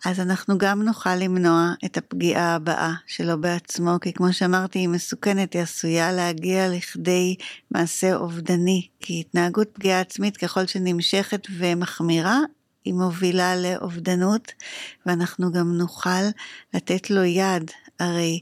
[0.04, 5.52] אז אנחנו גם נוכל למנוע את הפגיעה הבאה שלו בעצמו, כי כמו שאמרתי, היא מסוכנת,
[5.52, 7.36] היא עשויה להגיע לכדי
[7.70, 12.38] מעשה אובדני, כי התנהגות פגיעה עצמית ככל שנמשכת ומחמירה,
[12.84, 14.52] היא מובילה לאובדנות,
[15.06, 16.24] ואנחנו גם נוכל
[16.74, 17.70] לתת לו יד.
[18.00, 18.40] הרי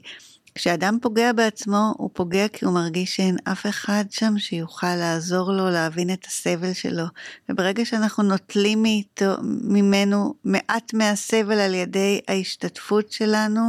[0.55, 5.69] כשאדם פוגע בעצמו, הוא פוגע כי הוא מרגיש שאין אף אחד שם שיוכל לעזור לו
[5.69, 7.03] להבין את הסבל שלו.
[7.49, 13.61] וברגע שאנחנו נוטלים מאיתו, ממנו מעט מהסבל על ידי ההשתתפות שלנו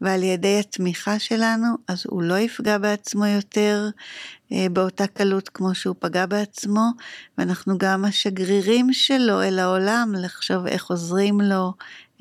[0.00, 3.88] ועל ידי התמיכה שלנו, אז הוא לא יפגע בעצמו יותר
[4.52, 6.90] אה, באותה קלות כמו שהוא פגע בעצמו,
[7.38, 11.72] ואנחנו גם השגרירים שלו אל העולם, לחשוב איך עוזרים לו,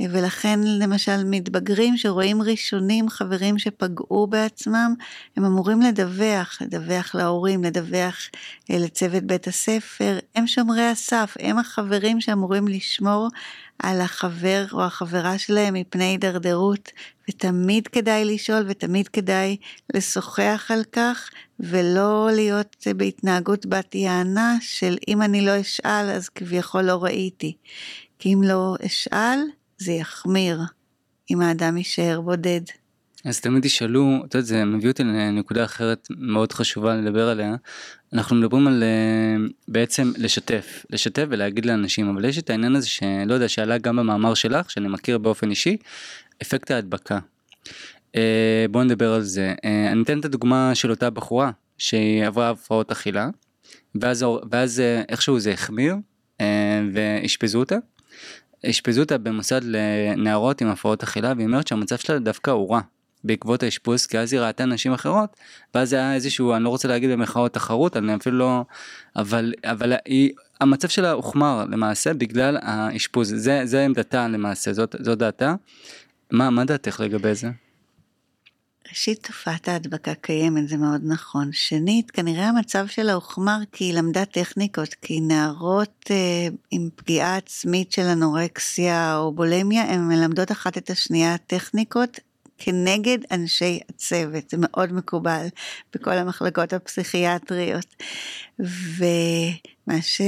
[0.10, 4.94] ולכן למשל מתבגרים שרואים ראשונים חברים שפגעו בעצמם,
[5.38, 8.18] הם אמורים לדווח, לדווח להורים, לדווח
[8.72, 13.28] אה, לצוות בית הספר, הם שומרי הסף, הם החברים שאמורים לשמור
[13.80, 16.92] על החבר או החברה שלהם מפני הידרדרות,
[17.30, 19.58] ותמיד כדאי לשאול ותמיד כדאי
[19.94, 26.82] לשוחח על כך, ולא להיות בהתנהגות בת יענה של אם אני לא אשאל אז כביכול
[26.82, 27.56] לא ראיתי.
[28.20, 29.40] כי אם לא אשאל,
[29.82, 30.60] זה יחמיר
[31.32, 32.62] אם האדם יישאר בודד.
[33.26, 37.56] אז תמיד ישאלו, את יודעת, זה מביא אותי לנקודה אחרת מאוד חשובה לדבר עליה.
[38.14, 43.34] אנחנו מדברים על אה, בעצם לשתף, לשתף ולהגיד לאנשים, אבל יש את העניין הזה שלא
[43.34, 45.78] יודע, שעלה גם במאמר שלך, שאני מכיר באופן אישי,
[46.42, 47.20] אפקט ההדבקה.
[48.16, 49.54] אה, בואו נדבר על זה.
[49.66, 53.30] אה, אני אתן את הדוגמה של אותה בחורה שהיא עברה הפרעות אכילה,
[53.96, 55.96] ואז, ואז איכשהו זה החמיר,
[56.94, 57.76] ואשפזו אותה.
[58.70, 62.82] אשפזו אותה במוסד לנערות עם הפרעות אכילה והיא אומרת שהמצב שלה דווקא הורע
[63.24, 65.36] בעקבות האשפוז כי אז היא ראתה נשים אחרות
[65.76, 68.66] ואז זה היה איזשהו אני לא רוצה להגיד במחאות תחרות אני אפילו לא
[69.16, 75.18] אבל אבל היא המצב שלה הוחמר למעשה בגלל האשפוז זה זה עמדתה למעשה זאת זאת
[75.18, 75.56] דעתה
[76.32, 77.50] מה מה דעתך לגבי זה.
[78.90, 81.50] ראשית, תופעת ההדבקה קיימת, זה מאוד נכון.
[81.52, 87.92] שנית, כנראה המצב שלה הוחמר כי היא למדה טכניקות, כי נערות אה, עם פגיעה עצמית
[87.92, 92.20] של אנורקסיה או בולמיה, הן מלמדות אחת את השנייה טכניקות
[92.58, 95.48] כנגד אנשי הצוות, זה מאוד מקובל
[95.94, 97.96] בכל המחלקות הפסיכיאטריות.
[98.60, 100.22] ומה ש...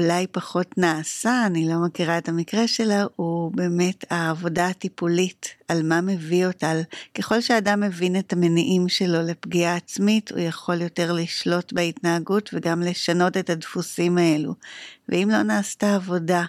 [0.00, 6.00] אולי פחות נעשה, אני לא מכירה את המקרה שלה, הוא באמת העבודה הטיפולית, על מה
[6.00, 6.70] מביא אותה.
[6.70, 6.80] על,
[7.14, 13.36] ככל שאדם מבין את המניעים שלו לפגיעה עצמית, הוא יכול יותר לשלוט בהתנהגות וגם לשנות
[13.36, 14.54] את הדפוסים האלו.
[15.08, 16.44] ואם לא נעשתה עבודה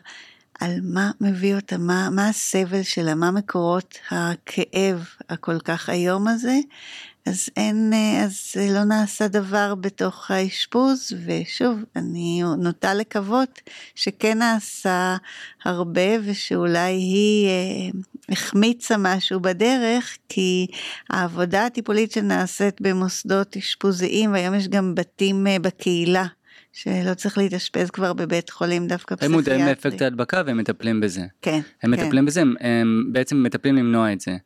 [0.60, 6.58] על מה מביא אותה, מה, מה הסבל שלה, מה מקורות הכאב הכל כך איום הזה,
[7.30, 7.94] אז אין,
[8.26, 13.62] אז לא נעשה דבר בתוך האשפוז, ושוב, אני נוטה לקוות
[13.96, 15.18] שכן נעשה
[15.66, 20.68] הרבה, ושאולי היא אה, החמיצה משהו בדרך, כי
[21.10, 26.26] העבודה הטיפולית שנעשית במוסדות אשפוזיים, והיום יש גם בתים אה, בקהילה.
[26.74, 29.26] שלא צריך להתאשפז כבר בבית חולים דווקא פסיכיאטרי.
[29.26, 31.22] הם מודעים לאפקט ההדבקה והם מטפלים בזה.
[31.42, 31.60] כן.
[31.84, 32.04] הם כן.
[32.04, 34.38] מטפלים בזה, הם, הם בעצם מטפלים למנוע את זה.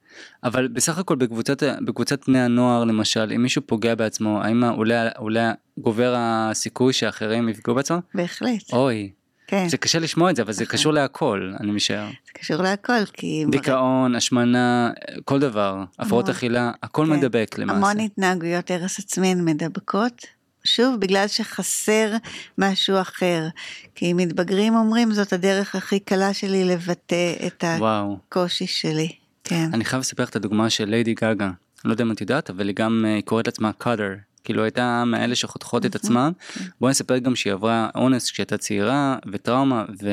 [0.43, 5.49] אבל בסך הכל בקבוצת, בקבוצת בני הנוער למשל, אם מישהו פוגע בעצמו, האם אולי, אולי
[5.77, 7.99] גובר הסיכוי שאחרים יפגעו בעצמם?
[8.13, 8.73] בהחלט.
[8.73, 9.11] אוי.
[9.47, 9.69] כן.
[9.69, 10.77] זה קשה לשמוע את זה, אבל זה נכון.
[10.77, 12.05] קשור להכל, אני משער.
[12.05, 13.45] זה קשור להכל, כי...
[13.49, 14.91] דיכאון, השמנה,
[15.25, 16.29] כל דבר, הפרעות.
[16.29, 17.11] אכילה, הכל כן.
[17.11, 17.77] מדבק למעשה.
[17.77, 20.25] המון התנהגויות הרס עצמי הן מדבקות.
[20.63, 22.11] שוב, בגלל שחסר
[22.57, 23.47] משהו אחר.
[23.95, 28.17] כי מתבגרים אומרים, זאת הדרך הכי קלה שלי לבטא את וואו.
[28.27, 29.11] הקושי שלי.
[29.43, 29.69] כן.
[29.73, 31.51] אני חייב לספר את הדוגמה של ליידי גאגה.
[31.85, 34.13] לא יודע אם את יודעת, אבל היא גם אה, קוראת לעצמה קאדר.
[34.43, 36.31] כאילו הייתה מאלה שחותכות את עצמן.
[36.79, 40.09] בואי נספר גם שהיא עברה אונס כשהייתה צעירה וטראומה ו...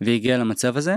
[0.00, 0.96] והיא הגיעה למצב הזה.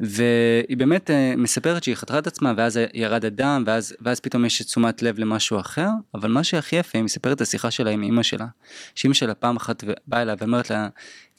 [0.00, 4.62] והיא באמת אה, מספרת שהיא חתכה את עצמה ואז ירד הדם ואז, ואז פתאום יש
[4.62, 5.88] תשומת לב למשהו אחר.
[6.14, 8.46] אבל מה שהכי יפה היא מספרת את השיחה שלה עם אימא שלה.
[8.94, 10.88] שאימא שלה פעם אחת באה אליה ואומרת לה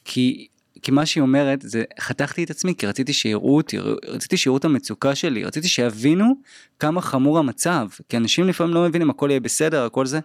[0.05, 0.47] כי
[0.81, 4.65] כי מה שהיא אומרת זה חתכתי את עצמי כי רציתי שיראו אותי, רציתי שיראו את
[4.65, 6.33] המצוקה שלי, רציתי שיבינו
[6.79, 10.19] כמה חמור המצב, כי אנשים לפעמים לא מבינים הכל יהיה בסדר, הכל זה,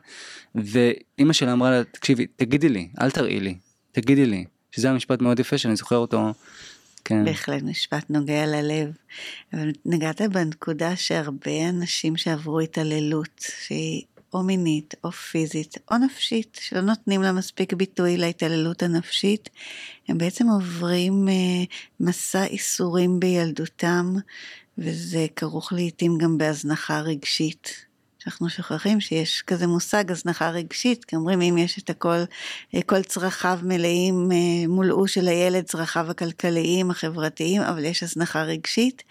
[0.55, 3.57] ואימא שלה אמרה לה, תקשיבי, תגידי לי, אל תראי לי,
[3.93, 6.33] תגידי לי, שזה המשפט מאוד יפה שאני זוכר אותו,
[7.05, 7.25] כן.
[7.25, 8.93] בהחלט משפט נוגע ללב.
[9.53, 14.03] אבל נגעת בנקודה שהרבה אנשים שעברו התעללות, שהיא
[14.33, 19.49] או מינית או פיזית או נפשית, שלא נותנים לה מספיק ביטוי להתעללות הנפשית,
[20.09, 21.65] הם בעצם עוברים אה,
[22.01, 24.15] מסע איסורים בילדותם,
[24.79, 27.87] וזה כרוך לעיתים גם בהזנחה רגשית.
[28.27, 32.19] שאנחנו שוכחים שיש כזה מושג הזנחה רגשית, כי אומרים אם יש את הכל,
[32.75, 39.03] אה, כל צרכיו מלאים, אה, מולאו של הילד, צרכיו הכלכליים, החברתיים, אבל יש הזנחה רגשית,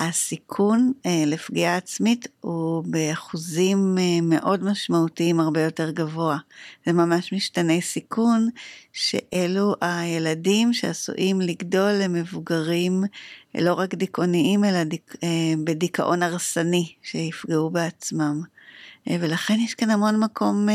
[0.00, 6.38] הסיכון אה, לפגיעה עצמית הוא באחוזים אה, מאוד משמעותיים הרבה יותר גבוה.
[6.86, 8.48] זה ממש משתני סיכון
[8.92, 13.04] שאלו הילדים שעשויים לגדול למבוגרים
[13.54, 15.28] לא רק דיכאוניים אלא דיק, אה,
[15.64, 18.55] בדיכאון הרסני שיפגעו בעצמם.
[19.10, 20.74] אה, ולכן יש כאן המון מקום אה,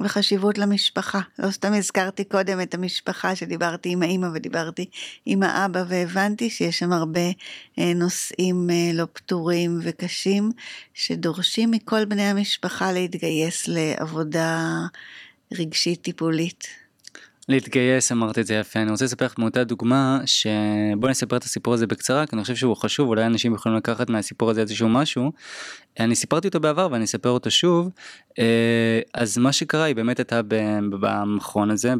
[0.00, 1.20] וחשיבות למשפחה.
[1.38, 4.86] לא סתם הזכרתי קודם את המשפחה שדיברתי עם האימא ודיברתי
[5.26, 7.20] עם האבא והבנתי שיש שם הרבה
[7.78, 10.52] אה, נושאים לא פתורים וקשים
[10.94, 14.80] שדורשים מכל בני המשפחה להתגייס לעבודה
[15.52, 16.84] רגשית טיפולית.
[17.48, 21.74] להתגייס אמרת את זה יפה אני רוצה לספר לך מאותה דוגמה שבוא נספר את הסיפור
[21.74, 25.32] הזה בקצרה כי אני חושב שהוא חשוב אולי אנשים יכולים לקחת מהסיפור הזה איזשהו משהו.
[26.00, 27.90] אני סיפרתי אותו בעבר ואני אספר אותו שוב.
[29.14, 30.40] אז מה שקרה היא באמת הייתה
[30.90, 31.94] במכון הזה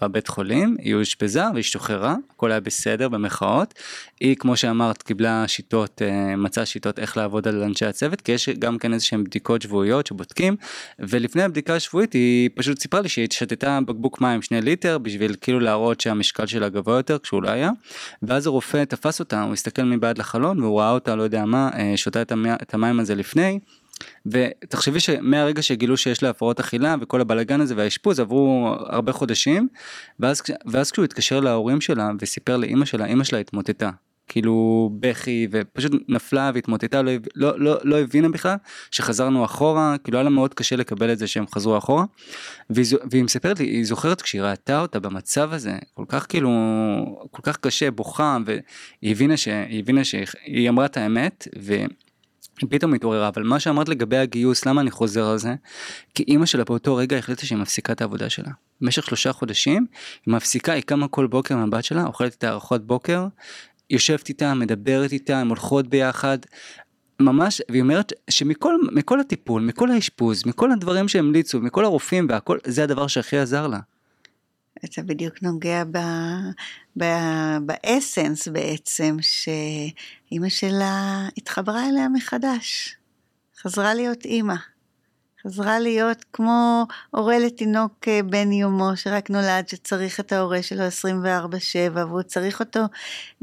[0.00, 3.74] בבית חולים היא אושפזה והשתוחררה הכל היה בסדר במחאות
[4.20, 6.02] היא כמו שאמרת קיבלה שיטות
[6.36, 10.06] מצאה שיטות איך לעבוד על אנשי הצוות כי יש גם כן איזה שהם בדיקות שבועיות
[10.06, 10.56] שבודקים.
[10.98, 15.60] ולפני הבדיקה השבועית היא פשוט סיפרה לי שהיא שתתה בקבוק מים שני ליטר בשביל כאילו
[15.60, 17.70] להראות שהמשקל שלה גבוה יותר כשהוא לא היה.
[18.22, 22.22] ואז הרופא תפס אותה הוא הסתכל מבעד לחלון והוא ראה אותה לא יודע מה שותה
[22.62, 23.58] את המים הזה לפני
[24.26, 29.68] ותחשבי שמהרגע שגילו שיש לה הפרעות אכילה וכל הבלאגן הזה והאשפוז עברו הרבה חודשים
[30.20, 33.90] ואז, ואז כשהוא התקשר להורים שלה וסיפר לאימא שלה אימא שלה התמוטטה
[34.28, 38.56] כאילו בכי ופשוט נפלה והתמוטטה לא, לא, לא, לא הבינה בכלל
[38.90, 42.04] שחזרנו אחורה כאילו היה לה מאוד קשה לקבל את זה שהם חזרו אחורה
[42.70, 46.50] והיא, והיא מספרת לי היא זוכרת כשהיא ראתה אותה במצב הזה כל כך כאילו
[47.30, 48.60] כל כך קשה בוכה והיא
[49.02, 51.48] הבינה שהיא הבינה שהיא אמרה את האמת.
[51.58, 51.74] ו...
[52.60, 55.54] היא פתאום התעוררה אבל מה שאמרת לגבי הגיוס למה אני חוזר על זה?
[56.14, 58.50] כי אימא שלה באותו רגע החליטה שהיא מפסיקה את העבודה שלה.
[58.80, 59.86] במשך שלושה חודשים
[60.26, 63.26] היא מפסיקה היא קמה כל בוקר עם הבת שלה אוכלת את הארוחות בוקר
[63.90, 66.38] יושבת איתה מדברת איתה הן הולכות ביחד.
[67.20, 72.84] ממש והיא אומרת שמכל מכל הטיפול מכל האשפוז מכל הדברים שהמליצו מכל הרופאים והכל זה
[72.84, 73.78] הדבר שהכי עזר לה.
[74.84, 75.98] אתה בדיוק נוגע ב,
[76.98, 77.04] ב,
[77.62, 82.96] ב essence בעצם, שאימא שלה התחברה אליה מחדש,
[83.60, 84.54] חזרה להיות אימא.
[85.46, 90.84] חזרה להיות כמו הורה לתינוק אה, בן יומו שרק נולד, שצריך את ההורה שלו
[91.24, 92.80] 24/7, והוא צריך אותו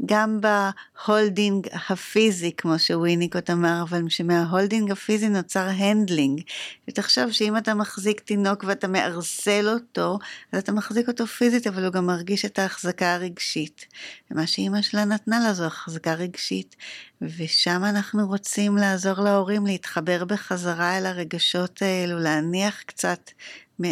[0.06, 6.42] גם ב holding הפיזי, כמו שוויניקוט אמר, אבל שמהה holding הפיזי נוצר handling.
[6.88, 10.18] ותחשוב שאם אתה מחזיק תינוק ואתה מערסל אותו,
[10.52, 13.86] אז אתה מחזיק אותו פיזית, אבל הוא גם מרגיש את ההחזקה הרגשית.
[14.30, 16.76] ומה שאימא שלה נתנה לה זו החזקה רגשית.
[17.22, 23.30] ושם אנחנו רוצים לעזור להורים להתחבר בחזרה אל הרגשות האלו, להניח קצת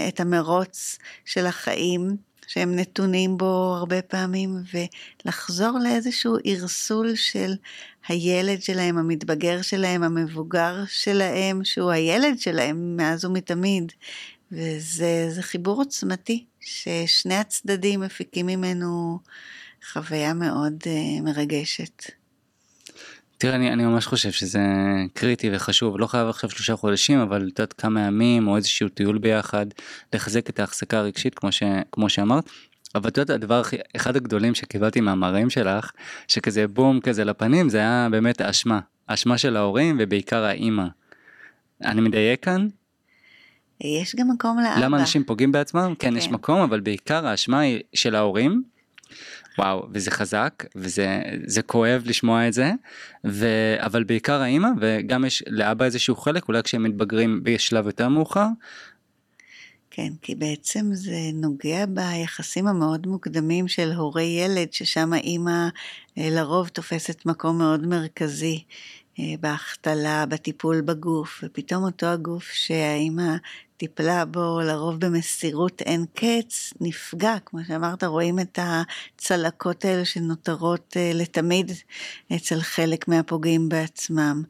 [0.08, 4.56] את המרוץ של החיים שהם נתונים בו הרבה פעמים,
[5.24, 7.52] ולחזור לאיזשהו ערסול של
[8.08, 13.92] הילד שלהם, המתבגר שלהם, המבוגר שלהם, שהוא הילד שלהם מאז ומתמיד.
[14.52, 19.18] וזה חיבור עוצמתי, ששני הצדדים מפיקים ממנו
[19.92, 22.02] חוויה מאוד uh, מרגשת.
[23.38, 24.60] תראה, אני, אני ממש חושב שזה
[25.14, 29.18] קריטי וחשוב, לא חייב עכשיו שלושה חודשים, אבל את יודעת כמה ימים או איזשהו טיול
[29.18, 29.66] ביחד,
[30.12, 32.44] לחזק את ההחזקה הרגשית כמו, ש, כמו שאמרת.
[32.94, 35.90] אבל את יודעת, הדבר הכי, אחד הגדולים שקיבלתי מהמראים שלך,
[36.28, 38.80] שכזה בום כזה לפנים, זה היה באמת האשמה.
[39.08, 40.86] האשמה של ההורים ובעיקר האימא.
[41.84, 42.68] אני מדייק כאן?
[43.80, 44.84] יש גם מקום לאבא.
[44.84, 45.94] למה אנשים פוגעים בעצמם?
[45.98, 48.62] כן, כן, יש מקום, אבל בעיקר האשמה היא של ההורים,
[49.58, 52.72] וואו וזה חזק וזה כואב לשמוע את זה
[53.26, 53.46] ו...
[53.78, 58.46] אבל בעיקר האימא וגם יש לאבא איזשהו חלק אולי כשהם מתבגרים בשלב יותר מאוחר.
[59.90, 65.68] כן, כי בעצם זה נוגע ביחסים המאוד מוקדמים של הורי ילד, ששם האימא
[66.18, 68.64] אה, לרוב תופסת מקום מאוד מרכזי.
[69.18, 73.36] אה, בהחתלה, בטיפול בגוף, ופתאום אותו הגוף שהאימא
[73.76, 81.10] טיפלה בו לרוב במסירות אין קץ, נפגע, כמו שאמרת, רואים את הצלקות האלה שנותרות אה,
[81.14, 81.72] לתמיד
[82.36, 84.42] אצל חלק מהפוגעים בעצמם,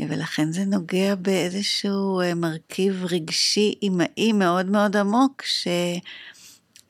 [0.00, 5.68] אה, ולכן זה נוגע באיזשהו מרכיב רגשי אימהי מאוד מאוד עמוק, ש...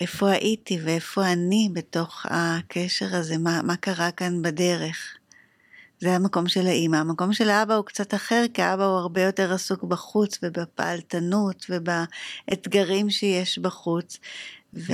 [0.00, 5.19] איפה הייתי ואיפה אני בתוך הקשר הזה, מה, מה קרה כאן בדרך.
[6.00, 6.96] זה המקום של האימא.
[6.96, 13.10] המקום של האבא הוא קצת אחר, כי האבא הוא הרבה יותר עסוק בחוץ ובפעלתנות ובאתגרים
[13.10, 14.18] שיש בחוץ.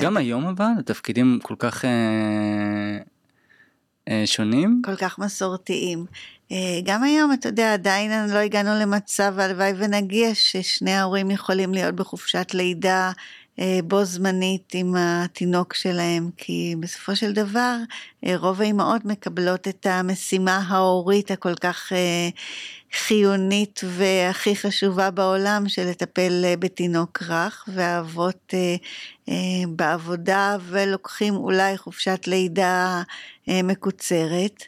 [0.00, 0.18] גם ו...
[0.18, 2.98] היום אבל התפקידים כל כך אה,
[4.08, 4.82] אה, שונים?
[4.84, 6.06] כל כך מסורתיים.
[6.52, 11.94] אה, גם היום, אתה יודע, עדיין לא הגענו למצב, הלוואי ונגיע, ששני ההורים יכולים להיות
[11.94, 13.12] בחופשת לידה
[13.84, 17.76] בו זמנית עם התינוק שלהם, כי בסופו של דבר
[18.26, 22.28] אה, רוב האימהות מקבלות את המשימה ההורית הכל כך אה,
[22.92, 28.54] חיונית והכי חשובה בעולם של לטפל בתינוק רך, והאבות
[29.68, 33.02] בעבודה ולוקחים אולי חופשת לידה
[33.48, 34.64] מקוצרת.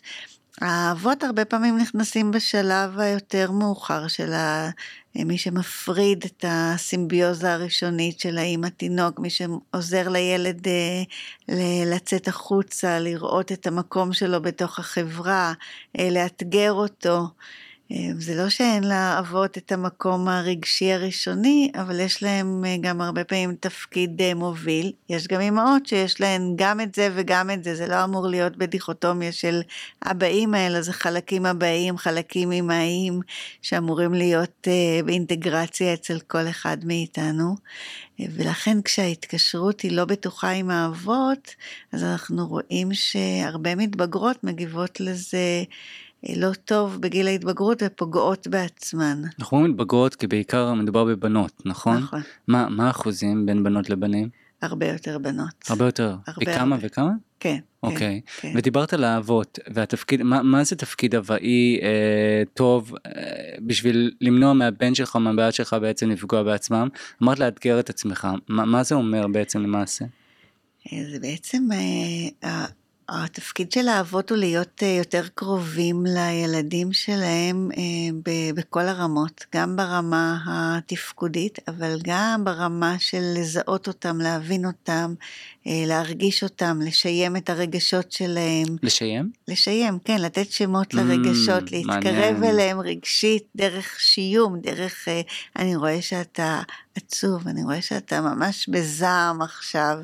[0.61, 4.71] האבות הרבה פעמים נכנסים בשלב היותר מאוחר של ה...
[5.15, 11.03] מי שמפריד את הסימביוזה הראשונית של האמא תינוק, מי שעוזר לילד אה,
[11.87, 15.53] לצאת החוצה, לראות את המקום שלו בתוך החברה,
[15.99, 17.27] אה, לאתגר אותו.
[17.93, 23.25] אה, זה לא שאין לאבות את המקום הרגשי הראשוני, אבל יש להם אה, גם הרבה
[23.25, 24.93] פעמים תפקיד אה, מוביל.
[25.09, 28.57] יש גם אימהות שיש להן גם את זה וגם את זה, זה לא אמור להיות
[28.57, 29.61] בדיכוטומיה של
[30.03, 33.21] אבא אימא, אלא זה חלקים אבאיים, חלקים אימהיים,
[33.63, 34.69] שאמורים להיות
[35.05, 37.55] באינטגרציה אצל כל אחד מאיתנו.
[38.21, 41.55] ולכן כשההתקשרות היא לא בטוחה עם האבות,
[41.93, 45.65] אז אנחנו רואים שהרבה מתבגרות מגיבות לזה.
[46.37, 49.23] לא טוב בגיל ההתבגרות ופוגעות בעצמן.
[49.39, 51.97] אנחנו מתבגרות כי בעיקר מדובר בבנות, נכון?
[51.97, 52.21] נכון.
[52.49, 54.29] מה, מה האחוזים בין בנות לבנים?
[54.63, 55.65] הרבה יותר בנות.
[55.69, 56.17] הרבה יותר.
[56.27, 56.87] הרבה וכמה הרבה.
[56.87, 57.13] וכמה?
[57.41, 57.59] כן.
[57.83, 58.21] אוקיי.
[58.27, 58.53] כן, כן.
[58.57, 63.13] ודיברת על האבות והתפקיד, מה, מה זה תפקיד אבאי אה, טוב אה,
[63.67, 66.89] בשביל למנוע מהבן שלך מהבעיה שלך בעצם לפגוע בעצמם?
[67.23, 70.05] אמרת לאתגר את עצמך, מה, מה זה אומר בעצם למעשה?
[70.93, 71.69] אה, זה בעצם
[72.45, 72.67] אה,
[73.09, 80.39] התפקיד של האבות הוא להיות אה, יותר קרובים לילדים שלהם אה, בכל הרמות, גם ברמה
[80.47, 85.15] התפקודית, אבל גם ברמה של לזהות אותם, להבין אותם,
[85.87, 88.67] להרגיש אותם, לשיים את הרגשות שלהם.
[88.83, 89.31] לשיים?
[89.49, 92.45] לשיים, כן, לתת שמות לרגשות, mm, להתקרב מעניין.
[92.45, 95.09] אליהם רגשית, דרך שיום, דרך
[95.57, 96.63] אני רואה שאתה
[96.95, 99.99] עצוב, אני רואה שאתה ממש בזעם עכשיו,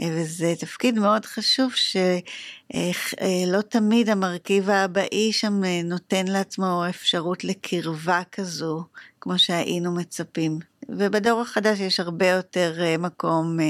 [0.00, 8.84] וזה תפקיד מאוד חשוב שלא תמיד המרכיב האבאי שם נותן לעצמו אפשרות לקרבה כזו,
[9.20, 10.58] כמו שהיינו מצפים.
[10.88, 13.66] ובדור החדש יש הרבה יותר אה, מקום, אה,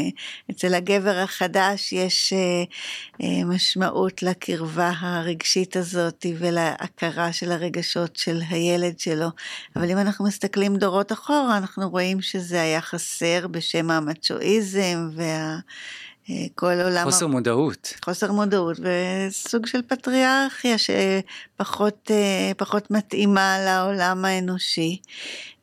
[0.50, 9.28] אצל הגבר החדש יש אה, משמעות לקרבה הרגשית הזאת ולהכרה של הרגשות של הילד שלו,
[9.76, 15.58] אבל אם אנחנו מסתכלים דורות אחורה, אנחנו רואים שזה היה חסר בשם המצ'ואיזם וה...
[16.54, 17.04] כל עולם...
[17.04, 17.94] חוסר מודעות.
[18.04, 22.10] חוסר מודעות וסוג של פטריארכיה שפחות
[22.56, 25.00] פחות מתאימה לעולם האנושי.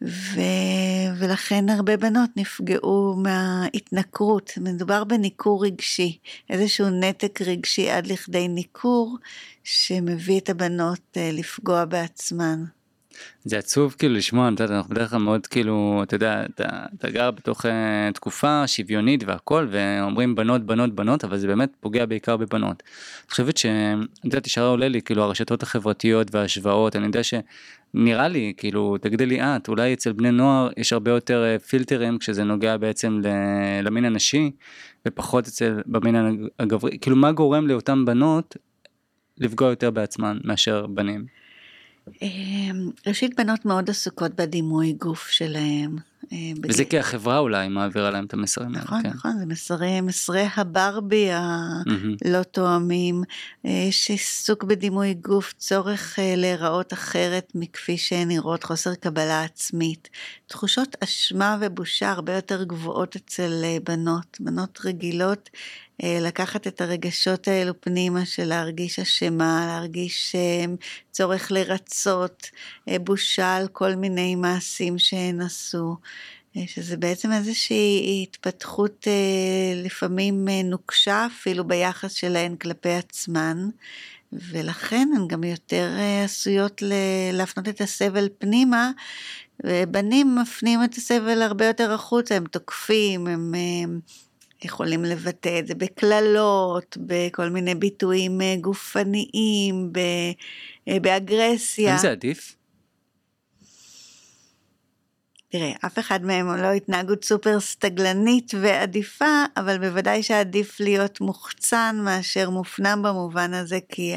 [0.01, 0.39] ו...
[1.18, 6.18] ולכן הרבה בנות נפגעו מההתנכרות, מדובר בניכור רגשי,
[6.49, 9.18] איזשהו נתק רגשי עד לכדי ניכור
[9.64, 12.64] שמביא את הבנות אה, לפגוע בעצמן.
[13.43, 17.09] זה עצוב כאילו לשמוע, אתה יודע, אנחנו בדרך כלל מאוד כאילו, אתה יודע, אתה, אתה
[17.09, 17.69] גר בתוך uh,
[18.13, 22.84] תקופה שוויונית והכל, ואומרים בנות, בנות, בנות, אבל זה באמת פוגע בעיקר בבנות.
[23.24, 23.65] אני חושבת ש...
[23.65, 29.26] אני יודע, תשארה עולה לי, כאילו הרשתות החברתיות וההשוואות, אני יודע שנראה לי, כאילו, תגידי
[29.26, 33.22] לי את, אולי אצל בני נוער יש הרבה יותר uh, פילטרים כשזה נוגע בעצם
[33.84, 34.51] למין הנשי,
[35.07, 38.57] ופחות אצל, במין הגברי, כאילו מה גורם לאותן בנות
[39.38, 41.41] לפגוע יותר בעצמן מאשר בנים?
[42.22, 45.97] אמ, ראשית בנות מאוד עסוקות בדימוי גוף שלהם.
[46.34, 48.84] אה, וזה כי החברה אולי מעבירה להם את המסרים האלה.
[48.84, 49.10] נכון, כן.
[49.10, 53.24] נכון, זה מסרי, מסרי הברבי הלא תואמים.
[53.66, 60.10] אה, יש עיסוק בדימוי גוף, צורך אה, להיראות אחרת מכפי שהן נראות, חוסר קבלה עצמית.
[60.47, 64.38] תחושות אשמה ובושה הרבה יותר גבוהות אצל בנות.
[64.39, 65.49] בנות רגילות
[66.04, 70.36] לקחת את הרגשות האלו פנימה של להרגיש אשמה, להרגיש
[71.12, 72.49] צורך לרצות,
[72.88, 75.95] בושה על כל מיני מעשים שהן עשו.
[76.66, 79.08] שזה בעצם איזושהי התפתחות
[79.76, 83.70] לפעמים נוקשה אפילו ביחס שלהן כלפי עצמן,
[84.34, 85.91] ולכן הן גם יותר
[86.26, 86.84] עשויות
[87.34, 88.91] להפנות את הסבל פנימה,
[89.64, 93.54] ובנים מפנים את הסבל הרבה יותר החוצה, הם תוקפים, הם...
[94.66, 99.91] יכולים לבטא את זה בקללות, בכל מיני ביטויים גופניים,
[100.88, 101.91] באגרסיה.
[101.91, 102.55] האם זה עדיף?
[105.52, 111.95] תראה, אף אחד מהם הוא לא התנהגות סופר סטגלנית ועדיפה, אבל בוודאי שעדיף להיות מוחצן
[112.04, 114.14] מאשר מופנם במובן הזה, כי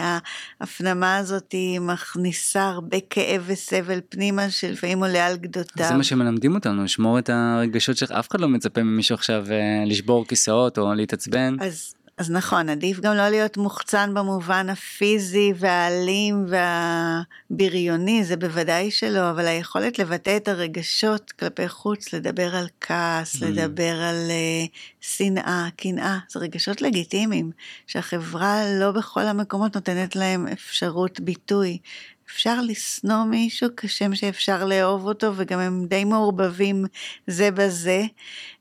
[0.61, 5.89] ההפנמה הזאת היא מכניסה הרבה כאב וסבל פנימה, שלפעמים עולה על גדותיו.
[5.89, 9.85] זה מה שמלמדים אותנו, לשמור את הרגשות שלך, אף אחד לא מצפה ממישהו עכשיו אה,
[9.87, 11.57] לשבור כיסאות או להתעצבן.
[11.61, 19.31] אז אז נכון, עדיף גם לא להיות מוחצן במובן הפיזי והאלים והבריוני, זה בוודאי שלא,
[19.31, 23.47] אבל היכולת לבטא את הרגשות כלפי חוץ, לדבר על כעס, mm.
[23.47, 27.51] לדבר על uh, שנאה, קנאה, זה רגשות לגיטימיים,
[27.87, 31.79] שהחברה לא בכל המקומות נותנת להם אפשרות ביטוי.
[32.27, 36.85] אפשר לשנוא מישהו כשם שאפשר לאהוב אותו, וגם הם די מעורבבים
[37.27, 38.03] זה בזה,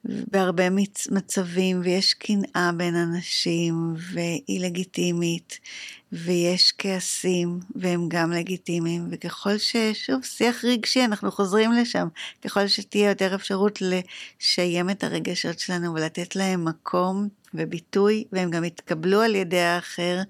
[0.06, 0.64] בהרבה
[1.12, 5.60] מצבים, ויש קנאה בין אנשים, והיא לגיטימית,
[6.12, 12.08] ויש כעסים, והם גם לגיטימיים, וככל ששוב, שיח רגשי, אנחנו חוזרים לשם,
[12.42, 19.22] ככל שתהיה יותר אפשרות לשיים את הרגשות שלנו ולתת להם מקום וביטוי, והם גם יתקבלו
[19.22, 20.22] על ידי האחר,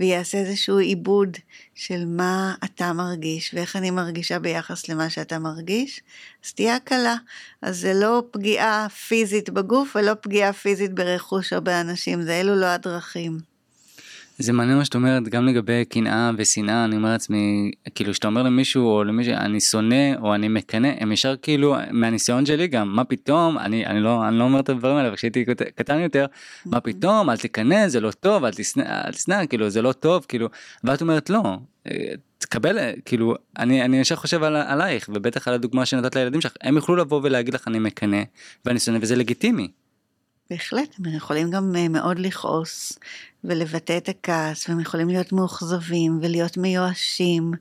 [0.00, 1.36] ויעשה איזשהו עיבוד
[1.74, 6.00] של מה אתה מרגיש, ואיך אני מרגישה ביחס למה שאתה מרגיש,
[6.44, 7.16] אז תהיה הקלה.
[7.62, 12.66] אז זה לא פגיעה פיזית בגוף, ולא פגיעה פיזית ברכוש או באנשים, זה אלו לא
[12.66, 13.49] הדרכים.
[14.40, 18.42] זה מעניין מה שאת אומרת גם לגבי קנאה ושנאה אני אומר לעצמי כאילו שאתה אומר
[18.42, 23.04] למישהו או למישהו אני שונא או אני מקנא הם ישר כאילו מהניסיון שלי גם מה
[23.04, 26.26] פתאום אני אני לא אני לא אומר את הדברים האלה כשהייתי קטן יותר
[26.66, 26.92] מה אוקיי.
[26.92, 30.48] פתאום אל תקנא זה לא טוב אל תשנא אל תשנא כאילו זה לא טוב כאילו
[30.84, 31.42] ואת אומרת לא
[31.86, 36.52] אה, תקבל כאילו אני אני ישר חושב על, עלייך ובטח על הדוגמה שנתת לילדים שלך
[36.62, 38.22] הם יוכלו לבוא ולהגיד לך אני מקנא
[38.64, 39.68] ואני שונא וזה לגיטימי.
[40.50, 42.98] בהחלט, הם יכולים גם אה, מאוד לכעוס
[43.44, 47.52] ולבטא את הכעס, והם יכולים להיות מאוכזבים ולהיות מיואשים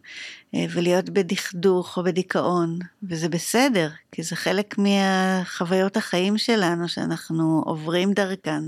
[0.56, 8.14] אה, ולהיות בדכדוך או בדיכאון, וזה בסדר, כי זה חלק מהחוויות החיים שלנו שאנחנו עוברים
[8.14, 8.64] דרכן.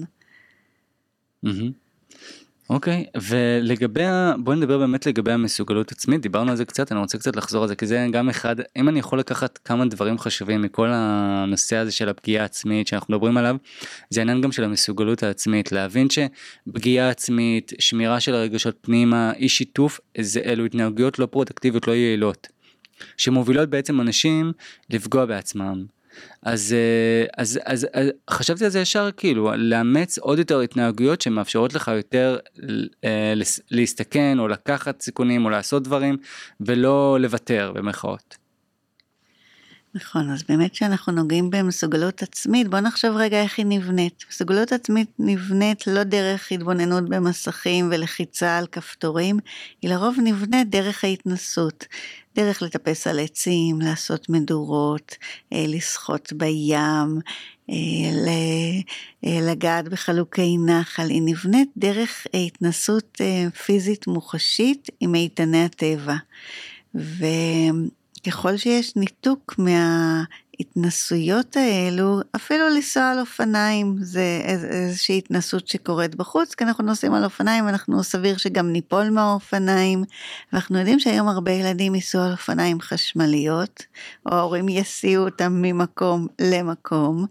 [1.45, 1.71] Mm-hmm.
[2.71, 4.03] אוקיי, ולגבי,
[4.43, 7.67] בואי נדבר באמת לגבי המסוגלות עצמית, דיברנו על זה קצת, אני רוצה קצת לחזור על
[7.67, 11.91] זה, כי זה גם אחד, אם אני יכול לקחת כמה דברים חשובים מכל הנושא הזה
[11.91, 13.55] של הפגיעה העצמית שאנחנו מדברים עליו,
[14.09, 19.99] זה העניין גם של המסוגלות העצמית, להבין שפגיעה עצמית, שמירה של הרגשות פנימה, אי שיתוף,
[20.17, 22.47] זה אלו התנהגויות לא פרודקטיביות, לא יעילות,
[23.17, 24.51] שמובילות בעצם אנשים
[24.89, 25.85] לפגוע בעצמם.
[26.43, 31.73] אז, אה, אז, אז, אז חשבתי על זה ישר כאילו לאמץ עוד יותר התנהגויות שמאפשרות
[31.73, 32.37] לך יותר
[33.03, 33.33] אה,
[33.71, 36.17] להסתכן או לקחת סיכונים או לעשות דברים
[36.61, 38.40] ולא לוותר במרכאות.
[39.95, 44.23] נכון, אז באמת כשאנחנו נוגעים במסוגלות עצמית, בוא נחשוב רגע איך היא נבנית.
[44.29, 49.39] מסוגלות עצמית נבנית לא דרך התבוננות במסכים ולחיצה על כפתורים,
[49.81, 51.85] היא לרוב נבנית דרך ההתנסות.
[52.35, 55.15] דרך לטפס על עצים, לעשות מדורות,
[55.53, 57.19] אה, לשחות בים,
[57.69, 57.75] אה,
[59.41, 63.21] לגעת בחלוקי נחל, היא נבנית דרך התנסות
[63.65, 66.15] פיזית מוחשית עם איתני הטבע.
[66.95, 67.25] ו...
[68.27, 76.63] ככל שיש ניתוק מההתנסויות האלו, אפילו לנסוע על אופניים זה איזושהי התנסות שקורית בחוץ, כי
[76.63, 80.03] אנחנו נוסעים על אופניים, אנחנו סביר שגם ניפול מהאופניים,
[80.53, 83.83] ואנחנו יודעים שהיום הרבה ילדים ייסעו על אופניים חשמליות,
[84.25, 87.25] או ההורים יסיעו אותם ממקום למקום,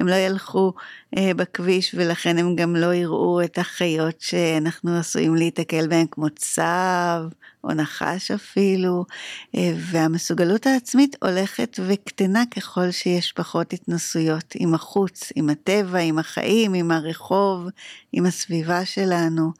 [0.00, 0.72] הם לא ילכו
[1.14, 7.22] בכביש ולכן הם גם לא יראו את החיות שאנחנו עשויים להיתקל בהם כמו צב.
[7.66, 9.04] או נחש אפילו,
[9.56, 16.74] אה, והמסוגלות העצמית הולכת וקטנה ככל שיש פחות התנסויות עם החוץ, עם הטבע, עם החיים,
[16.74, 17.68] עם הרחוב,
[18.12, 19.52] עם הסביבה שלנו.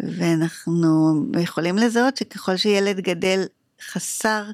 [0.00, 3.42] ואנחנו יכולים לזהות שככל שילד גדל
[3.82, 4.44] חסר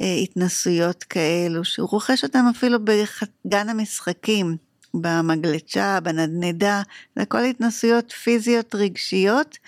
[0.00, 4.56] אה, התנסויות כאלו, שהוא רוכש אותם אפילו בגן המשחקים,
[4.94, 6.82] במגלשה, בנדנדה,
[7.16, 9.58] זה הכל התנסויות פיזיות רגשיות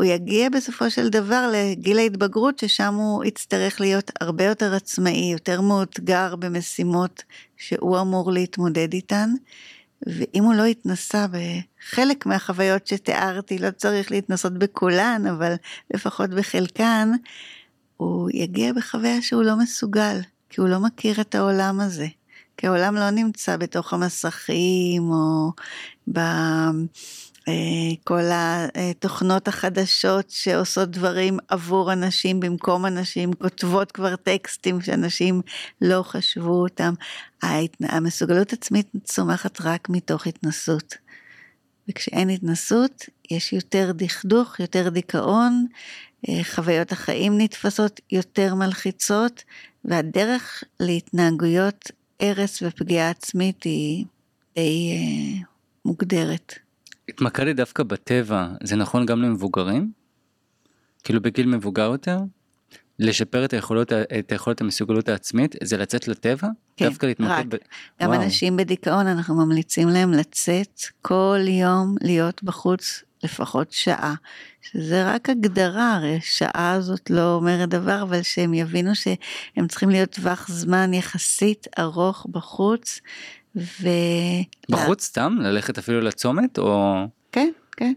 [0.00, 5.60] הוא יגיע בסופו של דבר לגיל ההתבגרות ששם הוא יצטרך להיות הרבה יותר עצמאי, יותר
[5.60, 7.22] מאותגר במשימות
[7.56, 9.30] שהוא אמור להתמודד איתן.
[10.06, 15.54] ואם הוא לא התנסה בחלק מהחוויות שתיארתי, לא צריך להתנסות בכולן, אבל
[15.94, 17.10] לפחות בחלקן,
[17.96, 22.06] הוא יגיע בחוויה שהוא לא מסוגל, כי הוא לא מכיר את העולם הזה.
[22.60, 25.52] כי העולם לא נמצא בתוך המסכים או
[26.12, 26.18] ב...
[27.48, 27.54] אה,
[28.04, 35.40] כל התוכנות החדשות שעושות דברים עבור אנשים במקום אנשים, כותבות כבר טקסטים שאנשים
[35.80, 36.92] לא חשבו אותם.
[37.80, 40.94] המסוגלות עצמית צומחת רק מתוך התנסות.
[41.88, 45.66] וכשאין התנסות, יש יותר דכדוך, יותר דיכאון,
[46.28, 49.44] אה, חוויות החיים נתפסות יותר מלחיצות,
[49.84, 51.90] והדרך להתנהגויות
[52.20, 54.04] הרס ופגיעה עצמית היא
[54.54, 55.42] די אה,
[55.84, 56.54] מוגדרת.
[57.08, 59.92] התמקדתי דווקא בטבע, זה נכון גם למבוגרים?
[61.04, 62.18] כאילו בגיל מבוגר יותר?
[62.98, 66.48] לשפר את היכולות, את היכולת המסוגלות העצמית, זה לצאת לטבע?
[66.76, 67.46] כן, דווקא להתמקד רק.
[67.48, 67.56] ב...
[68.02, 68.22] גם וואו.
[68.22, 74.14] אנשים בדיכאון, אנחנו ממליצים להם לצאת כל יום להיות בחוץ לפחות שעה.
[74.62, 80.10] שזה רק הגדרה, הרי שעה הזאת לא אומרת דבר, אבל שהם יבינו שהם צריכים להיות
[80.10, 83.00] טווח זמן יחסית ארוך בחוץ,
[83.56, 83.88] ו...
[84.70, 85.36] בחוץ סתם?
[85.40, 86.94] ללכת אפילו לצומת או...
[87.32, 87.92] כן, כן.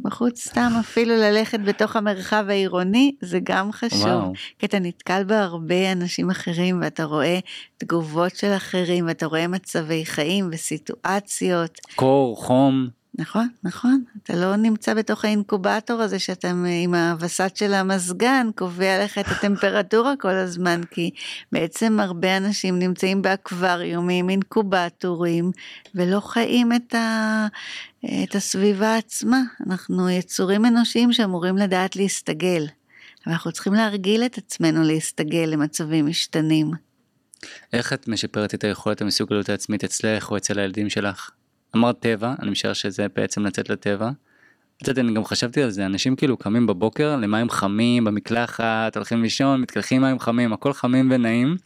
[0.00, 4.04] בחוץ סתם אפילו ללכת בתוך המרחב העירוני זה גם חשוב.
[4.04, 4.32] וואו.
[4.58, 7.38] כי אתה נתקל בהרבה אנשים אחרים ואתה רואה
[7.78, 11.78] תגובות של אחרים ואתה רואה מצבי חיים וסיטואציות.
[11.96, 12.88] קור, חום.
[13.18, 14.04] נכון, נכון.
[14.22, 16.52] אתה לא נמצא בתוך האינקובטור הזה שאתה
[16.82, 21.10] עם הווסת של המזגן קובע לך את הטמפרטורה כל הזמן, כי
[21.52, 25.50] בעצם הרבה אנשים נמצאים באקווריומים, אינקובטורים,
[25.94, 27.46] ולא חיים את, ה,
[28.24, 29.40] את הסביבה עצמה.
[29.66, 32.66] אנחנו יצורים אנושיים שאמורים לדעת להסתגל,
[33.26, 36.70] אבל אנחנו צריכים להרגיל את עצמנו להסתגל למצבים משתנים.
[37.72, 41.30] איך את משפרת את היכולת המסוגלות העצמית אצלך או אצל הילדים שלך?
[41.76, 44.10] אמרת טבע, אני משער שזה בעצם לצאת לטבע.
[44.88, 49.60] יודעת, אני גם חשבתי על זה, אנשים כאילו קמים בבוקר למים חמים, במקלחת, הולכים לישון,
[49.60, 51.56] מתקלחים מים חמים, הכל חמים ונעים.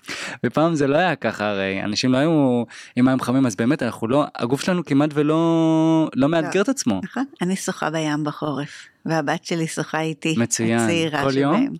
[0.46, 2.64] ופעם זה לא היה ככה הרי, אנשים לא היו
[2.96, 7.00] עם מים חמים, אז באמת אנחנו לא, הגוף שלנו כמעט ולא לא מאתגר את עצמו.
[7.04, 10.34] נכון, אני שוחה בים בחורף, והבת שלי שוחה איתי.
[10.38, 11.76] מצוין, כל יום?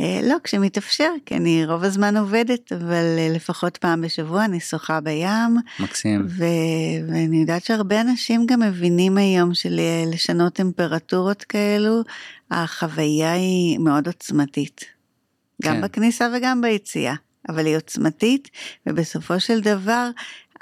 [0.00, 5.00] אה, לא, כשמתאפשר, כי אני רוב הזמן עובדת, אבל אה, לפחות פעם בשבוע אני שוחה
[5.00, 5.56] בים.
[5.80, 6.26] מקסים.
[6.28, 6.44] ו...
[7.08, 12.02] ואני יודעת שהרבה אנשים גם מבינים היום שלשנות טמפרטורות כאלו,
[12.50, 14.84] החוויה היא מאוד עוצמתית.
[15.62, 15.80] גם כן.
[15.80, 17.14] בכניסה וגם ביציאה,
[17.48, 18.48] אבל היא עוצמתית,
[18.86, 20.10] ובסופו של דבר,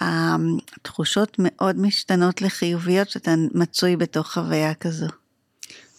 [0.01, 5.07] התחושות מאוד משתנות לחיוביות שאתה מצוי בתוך חוויה כזו.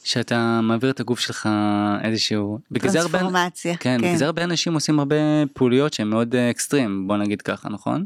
[0.04, 1.50] שאתה מעביר את הגוף שלך
[2.04, 4.08] איזשהו טרנספורמציה כן, כן.
[4.08, 5.16] בגלל זה הרבה אנשים עושים הרבה
[5.54, 8.06] פעוליות שהן מאוד אה, אקסטרים בוא נגיד ככה נכון.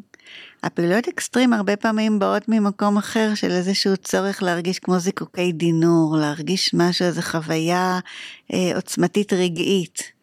[0.64, 6.74] הפעילויות אקסטרים הרבה פעמים באות ממקום אחר של איזשהו צורך להרגיש כמו זיקוקי דינור להרגיש
[6.74, 8.00] משהו איזה חוויה
[8.54, 10.16] אה, עוצמתית רגעית.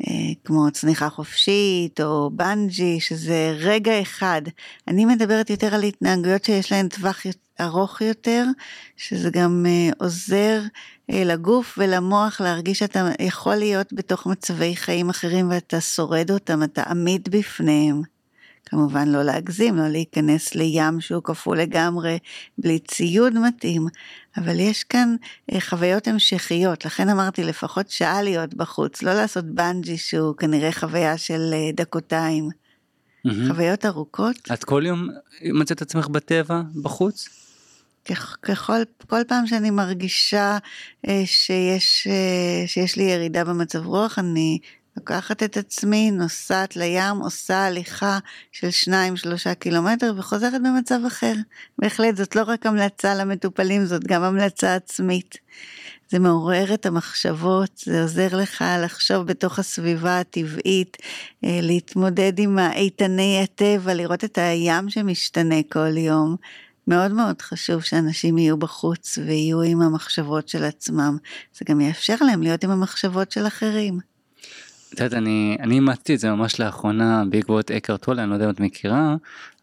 [0.00, 0.12] אה,
[0.44, 4.42] כמו צניחה חופשית או בנג'י שזה רגע אחד.
[4.88, 7.26] אני מדברת יותר על התנהגויות שיש להן טווח
[7.60, 8.44] ארוך יותר,
[8.96, 10.60] שזה גם אה, עוזר
[11.10, 16.82] אה, לגוף ולמוח להרגיש שאתה יכול להיות בתוך מצבי חיים אחרים ואתה שורד אותם, אתה
[16.82, 18.02] עמיד בפניהם.
[18.66, 22.18] כמובן לא להגזים, לא להיכנס לים שהוא קפוא לגמרי,
[22.58, 23.86] בלי ציוד מתאים,
[24.36, 25.16] אבל יש כאן
[25.52, 31.18] אה, חוויות המשכיות, לכן אמרתי לפחות שעה להיות בחוץ, לא לעשות בנג'י שהוא כנראה חוויה
[31.18, 32.48] של דקותיים.
[33.26, 33.48] Mm-hmm.
[33.48, 34.36] חוויות ארוכות.
[34.52, 35.08] את כל יום
[35.42, 37.45] מצאת עצמך בטבע, בחוץ?
[38.42, 40.58] ככל, כל פעם שאני מרגישה
[41.08, 44.58] אה, שיש, אה, שיש לי ירידה במצב רוח, אני
[44.96, 48.18] לוקחת את עצמי, נוסעת לים, עושה הליכה
[48.52, 51.32] של 2-3 קילומטר וחוזרת במצב אחר.
[51.78, 55.38] בהחלט, זאת לא רק המלצה למטופלים, זאת גם המלצה עצמית.
[56.08, 60.96] זה מעורר את המחשבות, זה עוזר לך לחשוב בתוך הסביבה הטבעית,
[61.44, 66.36] אה, להתמודד עם האיתני הטבע, לראות את הים שמשתנה כל יום.
[66.86, 71.16] מאוד מאוד חשוב שאנשים יהיו בחוץ ויהיו עם המחשבות של עצמם.
[71.58, 73.98] זה גם יאפשר להם להיות עם המחשבות של אחרים.
[74.94, 78.50] את יודעת, אני, אימצתי את זה ממש לאחרונה בעקבות אקר טולה, אני לא יודע אם
[78.50, 79.16] את מכירה,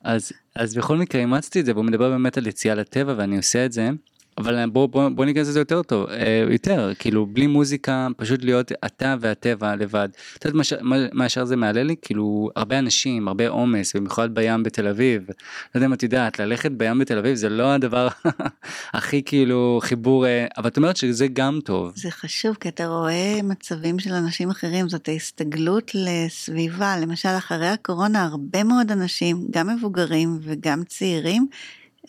[0.03, 3.65] אז, אז בכל מקרה אימצתי את זה, והוא מדבר באמת על יציאה לטבע ואני עושה
[3.65, 3.89] את זה.
[4.37, 8.71] אבל בוא, בוא, בוא ניכנס לזה יותר טוב, אה, יותר, כאילו בלי מוזיקה, פשוט להיות
[8.85, 10.09] אתה והטבע לבד.
[10.37, 10.67] את יודעת
[11.13, 11.95] מה ישר זה מעלה לי?
[12.01, 15.21] כאילו הרבה אנשים, הרבה עומס, במיוחד בים בתל אביב.
[15.27, 15.33] לא
[15.75, 18.07] יודע אם את יודעת, ללכת בים בתל אביב זה לא הדבר
[18.93, 21.91] הכי כאילו חיבור, אה, אבל את אומרת שזה גם טוב.
[21.95, 26.97] זה חשוב, כי אתה רואה מצבים של אנשים אחרים, זאת ההסתגלות לסביבה.
[27.01, 31.47] למשל, אחרי הקורונה הרבה מאוד אנשים, גם מבוגרים וגם צעירים,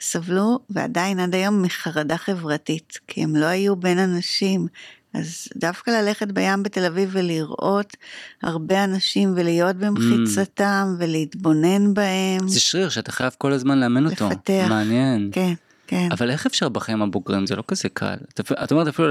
[0.01, 4.67] סבלו ועדיין עד היום מחרדה חברתית, כי הם לא היו בין אנשים.
[5.15, 7.97] אז דווקא ללכת בים בתל אביב ולראות
[8.43, 11.03] הרבה אנשים ולהיות במחיצתם mm.
[11.03, 12.49] ולהתבונן בהם.
[12.49, 14.29] זה שריר שאתה חייב כל הזמן לאמן אותו.
[14.29, 14.67] לפתח.
[14.69, 15.31] מעניין.
[15.33, 15.53] כן,
[15.87, 16.09] כן.
[16.11, 17.47] אבל איך אפשר בחיים הבוגרים?
[17.47, 18.17] זה לא כזה קל.
[18.35, 19.09] את, את אומרת אפילו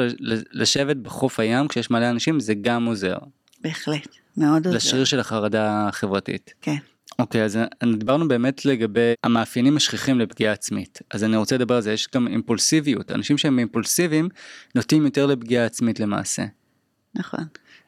[0.51, 3.17] לשבת בחוף הים כשיש מלא אנשים זה גם עוזר.
[3.61, 4.07] בהחלט,
[4.37, 4.77] מאוד עוזר.
[4.77, 6.53] לשריר של החרדה החברתית.
[6.61, 6.77] כן.
[7.19, 7.59] אוקיי, okay, אז
[7.97, 10.99] דיברנו באמת לגבי המאפיינים השכיחים לפגיעה עצמית.
[11.11, 13.11] אז אני רוצה לדבר על זה, יש גם אימפולסיביות.
[13.11, 14.29] אנשים שהם אימפולסיביים
[14.75, 16.43] נוטים יותר לפגיעה עצמית למעשה.
[17.15, 17.43] נכון.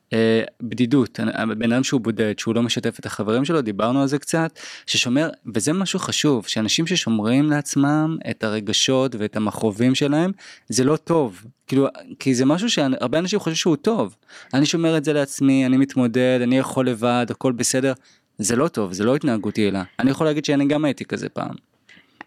[0.05, 0.17] Uh,
[0.61, 1.19] בדידות,
[1.57, 5.29] בן אדם שהוא בודד, שהוא לא משתף את החברים שלו, דיברנו על זה קצת, ששומר,
[5.55, 10.31] וזה משהו חשוב, שאנשים ששומרים לעצמם את הרגשות ואת המכרובים שלהם,
[10.69, 11.45] זה לא טוב.
[11.67, 11.87] כאילו,
[12.19, 14.15] כי זה משהו שהרבה אנשים חושבים שהוא טוב.
[14.53, 17.93] אני שומר את זה לעצמי, אני מתמודד, אני יכול לבד, הכל בסדר.
[18.37, 19.83] זה לא טוב, זה לא התנהגות יעילה.
[19.99, 21.55] אני יכול להגיד שאני גם הייתי כזה פעם.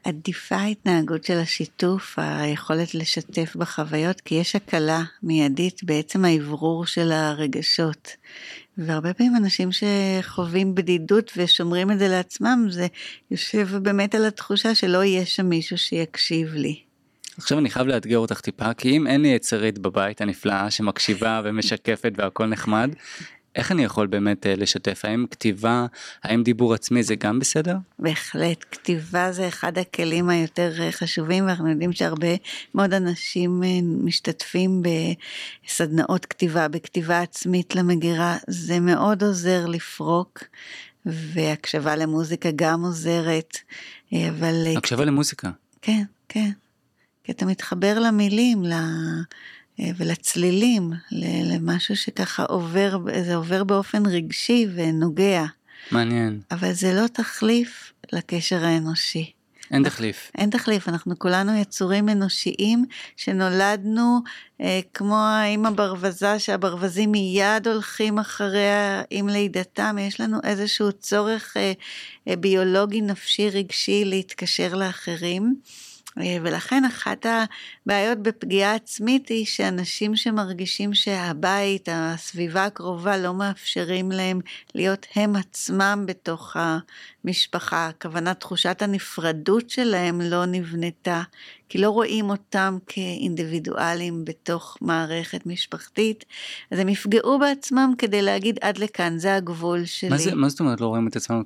[0.05, 8.09] עדיפה ההתנהגות של השיתוף, היכולת לשתף בחוויות, כי יש הקלה מיידית בעצם האוורור של הרגשות.
[8.79, 12.87] והרבה פעמים אנשים שחווים בדידות ושומרים את זה לעצמם, זה
[13.31, 16.81] יושב באמת על התחושה שלא יהיה שם מישהו שיקשיב לי.
[17.39, 22.13] עכשיו אני חייב לאתגר אותך טיפה, כי אם אין לי יצרית בבית הנפלאה שמקשיבה ומשקפת
[22.17, 22.91] והכל נחמד,
[23.59, 25.05] איך אני יכול באמת אה, לשתף?
[25.05, 25.87] האם כתיבה,
[26.25, 27.77] האם דיבור עצמי זה גם בסדר?
[27.99, 32.35] בהחלט, כתיבה זה אחד הכלים היותר אה, חשובים ואנחנו יודעים שהרבה
[32.75, 34.83] מאוד אנשים אה, משתתפים
[35.67, 40.45] בסדנאות כתיבה, בכתיבה עצמית למגירה, זה מאוד עוזר לפרוק.
[41.07, 43.57] והקשבה למוזיקה גם עוזרת,
[44.13, 44.55] אבל...
[44.77, 45.51] הקשבה למוזיקה.
[45.83, 46.51] כן, כן.
[47.25, 48.79] כי אתה מתחבר למילים, אה,
[49.97, 50.93] ולצלילים,
[51.45, 55.45] למשהו שככה עובר, זה עובר באופן רגשי ונוגע.
[55.91, 56.41] מעניין.
[56.51, 59.33] אבל זה לא תחליף לקשר האנושי.
[59.71, 60.31] אין תחליף.
[60.39, 62.85] אין תחליף, אנחנו כולנו יצורים אנושיים
[63.17, 64.21] שנולדנו
[64.61, 71.73] אה, כמו האמא ברווזה, שהברווזים מיד הולכים אחריה עם לידתם, יש לנו איזשהו צורך אה,
[72.29, 75.55] אה, ביולוגי, נפשי, רגשי להתקשר לאחרים.
[75.55, 75.88] אה,
[76.43, 84.41] ולכן אחת הבעיות בפגיעה עצמית היא שאנשים שמרגישים שהבית, הסביבה הקרובה לא מאפשרים להם
[84.75, 86.57] להיות הם עצמם בתוך
[87.25, 91.23] המשפחה, הכוונה תחושת הנפרדות שלהם לא נבנתה,
[91.69, 96.25] כי לא רואים אותם כאינדיבידואלים בתוך מערכת משפחתית,
[96.71, 100.11] אז הם יפגעו בעצמם כדי להגיד עד לכאן, זה הגבול שלי.
[100.11, 101.43] מה, זה, מה זאת אומרת לא רואים את עצמם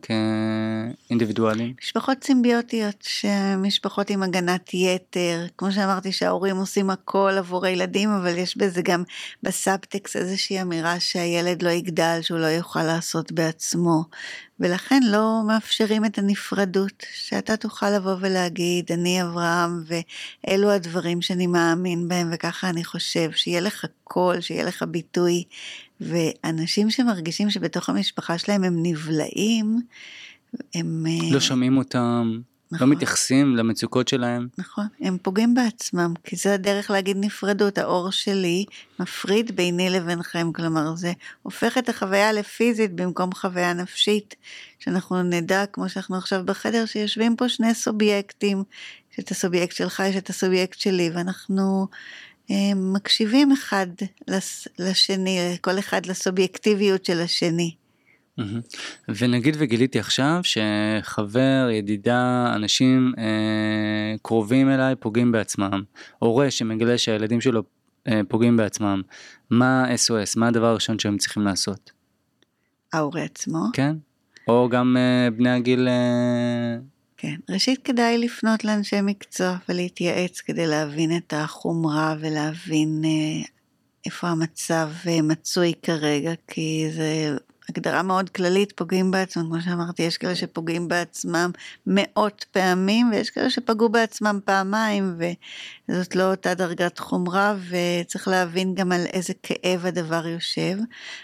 [1.08, 1.74] כאינדיבידואלים?
[1.82, 8.56] משפחות סימביוטיות, שמשפחות עם הגנת יתר, כמו שאמרתי שההורים עושים הכל עבור הילדים, אבל יש
[8.56, 9.02] בזה גם
[9.42, 14.04] בסאבטקסט איזושהי אמירה שהילד לא יגדל, שהוא לא יוכל לעשות בעצמו.
[14.62, 22.08] ולכן לא מאפשרים את הנפרדות, שאתה תוכל לבוא ולהגיד, אני אברהם ואלו הדברים שאני מאמין
[22.08, 25.44] בהם וככה אני חושב, שיהיה לך קול, שיהיה לך ביטוי,
[26.00, 29.80] ואנשים שמרגישים שבתוך המשפחה שלהם הם נבלעים,
[30.74, 31.04] הם...
[31.32, 32.40] לא שומעים אותם.
[32.72, 32.88] נכון.
[32.88, 34.48] לא מתייחסים למצוקות שלהם.
[34.58, 38.64] נכון, הם פוגעים בעצמם, כי זה הדרך להגיד נפרדות, האור שלי
[39.00, 41.12] מפריד ביני לבינכם, כלומר זה
[41.42, 44.34] הופך את החוויה לפיזית במקום חוויה נפשית,
[44.78, 48.62] שאנחנו נדע, כמו שאנחנו עכשיו בחדר, שיושבים פה שני סובייקטים,
[49.12, 51.86] יש את הסובייקט שלך, יש את הסובייקט שלי, ואנחנו
[52.50, 53.86] אה, מקשיבים אחד
[54.28, 57.74] לס, לשני, כל אחד לסובייקטיביות של השני.
[59.08, 65.82] ונגיד וגיליתי עכשיו שחבר, ידידה, אנשים אה, קרובים אליי פוגעים בעצמם.
[66.18, 67.62] הורה שמגלה שהילדים שלו
[68.08, 69.02] אה, פוגעים בעצמם.
[69.50, 70.32] מה SOS?
[70.36, 71.92] מה הדבר הראשון שהם צריכים לעשות?
[72.92, 73.60] ההורה עצמו.
[73.72, 73.96] כן?
[74.48, 75.88] או גם אה, בני הגיל...
[75.88, 76.76] אה,
[77.16, 83.44] כן, ראשית כדאי לפנות לאנשי מקצוע ולהתייעץ כדי להבין את החומרה ולהבין אה,
[84.06, 87.36] איפה המצב אה, מצוי כרגע, כי זה
[87.72, 91.50] הגדרה מאוד כללית, פוגעים בעצמם, כמו שאמרתי, יש כאלה שפוגעים בעצמם
[91.86, 95.14] מאות פעמים, ויש כאלה שפגעו בעצמם פעמיים,
[95.88, 100.76] וזאת לא אותה דרגת חומרה, וצריך להבין גם על איזה כאב הדבר יושב.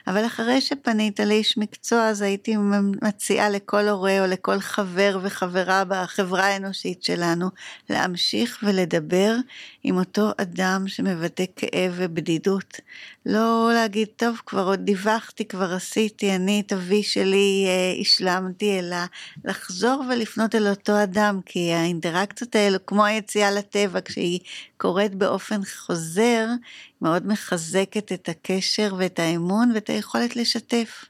[0.06, 2.56] אבל אחרי שפנית לאיש מקצוע, אז הייתי
[3.02, 7.48] מציעה לכל הורה או לכל חבר וחברה בחברה האנושית שלנו,
[7.90, 9.34] להמשיך ולדבר
[9.82, 12.80] עם אותו אדם שמבטא כאב ובדידות.
[13.26, 18.96] לא להגיד, טוב, כבר עוד דיווחתי, כבר עשיתי, אני את אבי שלי אה, השלמתי, אלא
[19.44, 24.40] לחזור ולפנות אל אותו אדם, כי האינטראקציות האלו, כמו היציאה לטבע, כשהיא
[24.76, 26.46] קורית באופן חוזר,
[27.02, 31.04] מאוד מחזקת את הקשר ואת האמון ואת היכולת לשתף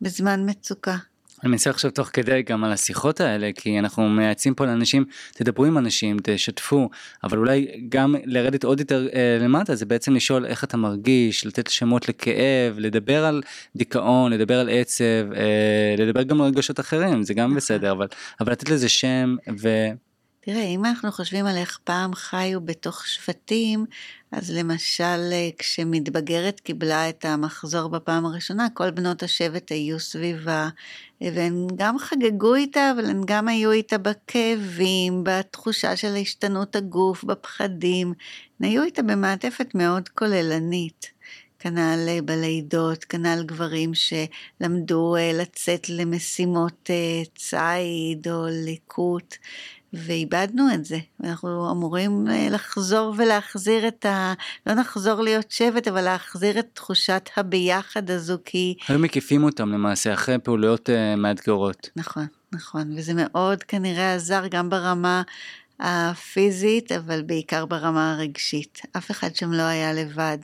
[0.00, 0.96] בזמן מצוקה.
[1.42, 5.64] אני מנסה לחשוב תוך כדי גם על השיחות האלה, כי אנחנו מייעצים פה לאנשים, תדברו
[5.64, 6.90] עם אנשים, תשתפו,
[7.24, 11.66] אבל אולי גם לרדת עוד יותר אה, למטה, זה בעצם לשאול איך אתה מרגיש, לתת
[11.66, 13.42] שמות לכאב, לדבר על
[13.76, 15.04] דיכאון, לדבר על עצב,
[15.36, 18.06] אה, לדבר גם על רגשות אחרים, זה גם בסדר, אבל,
[18.40, 19.68] אבל לתת לזה שם ו...
[20.42, 23.86] תראה, אם אנחנו חושבים על איך פעם חיו בתוך שבטים,
[24.32, 30.68] אז למשל אה, כשמתבגרת קיבלה את המחזור בפעם הראשונה, כל בנות השבט היו סביבה,
[31.20, 38.12] והן גם חגגו איתה, אבל הן גם היו איתה בכאבים, בתחושה של השתנות הגוף, בפחדים,
[38.60, 41.10] הן היו איתה במעטפת מאוד כוללנית.
[41.58, 46.90] כנ"ל אה, בלידות, כנ"ל גברים שלמדו אה, לצאת למשימות
[47.36, 49.36] ציד או ליקוט.
[49.92, 54.32] ואיבדנו את זה, אנחנו אמורים אה, לחזור ולהחזיר את ה...
[54.66, 58.74] לא נחזור להיות שבט, אבל להחזיר את תחושת הביחד הזו, כי...
[58.88, 61.90] היו מקיפים אותם למעשה אחרי פעולות uh, מאתגרות.
[61.96, 65.22] נכון, נכון, וזה מאוד כנראה עזר גם ברמה
[65.80, 68.80] הפיזית, אבל בעיקר ברמה הרגשית.
[68.96, 70.38] אף אחד שם לא היה לבד.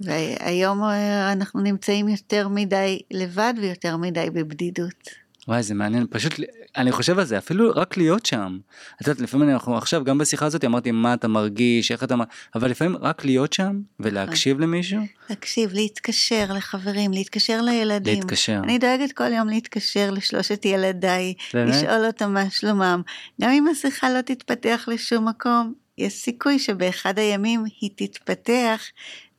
[0.00, 5.08] והיום אה, אנחנו נמצאים יותר מדי לבד ויותר מדי בבדידות.
[5.48, 6.32] וואי זה מעניין פשוט
[6.76, 8.58] אני חושב על זה אפילו רק להיות שם.
[9.02, 12.14] את יודעת לפעמים אנחנו עכשיו גם בשיחה הזאת אמרתי מה אתה מרגיש איך אתה
[12.54, 15.00] אבל לפעמים רק להיות שם ולהקשיב למישהו.
[15.30, 18.14] להקשיב להתקשר לחברים להתקשר לילדים.
[18.14, 18.60] להתקשר.
[18.64, 23.02] אני דואגת כל יום להתקשר לשלושת ילדיי לשאול אותם מה שלומם
[23.40, 28.80] גם אם השיחה לא תתפתח לשום מקום יש סיכוי שבאחד הימים היא תתפתח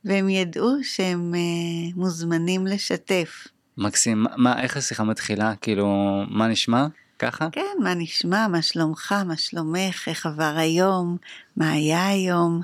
[0.04, 3.46] והם ידעו שהם uh, מוזמנים לשתף.
[3.80, 5.54] מקסים, מה, איך השיחה מתחילה?
[5.60, 6.86] כאילו, מה נשמע?
[7.18, 7.48] ככה?
[7.52, 11.16] כן, מה נשמע, מה שלומך, מה שלומך, איך עבר היום,
[11.56, 12.60] מה היה היום.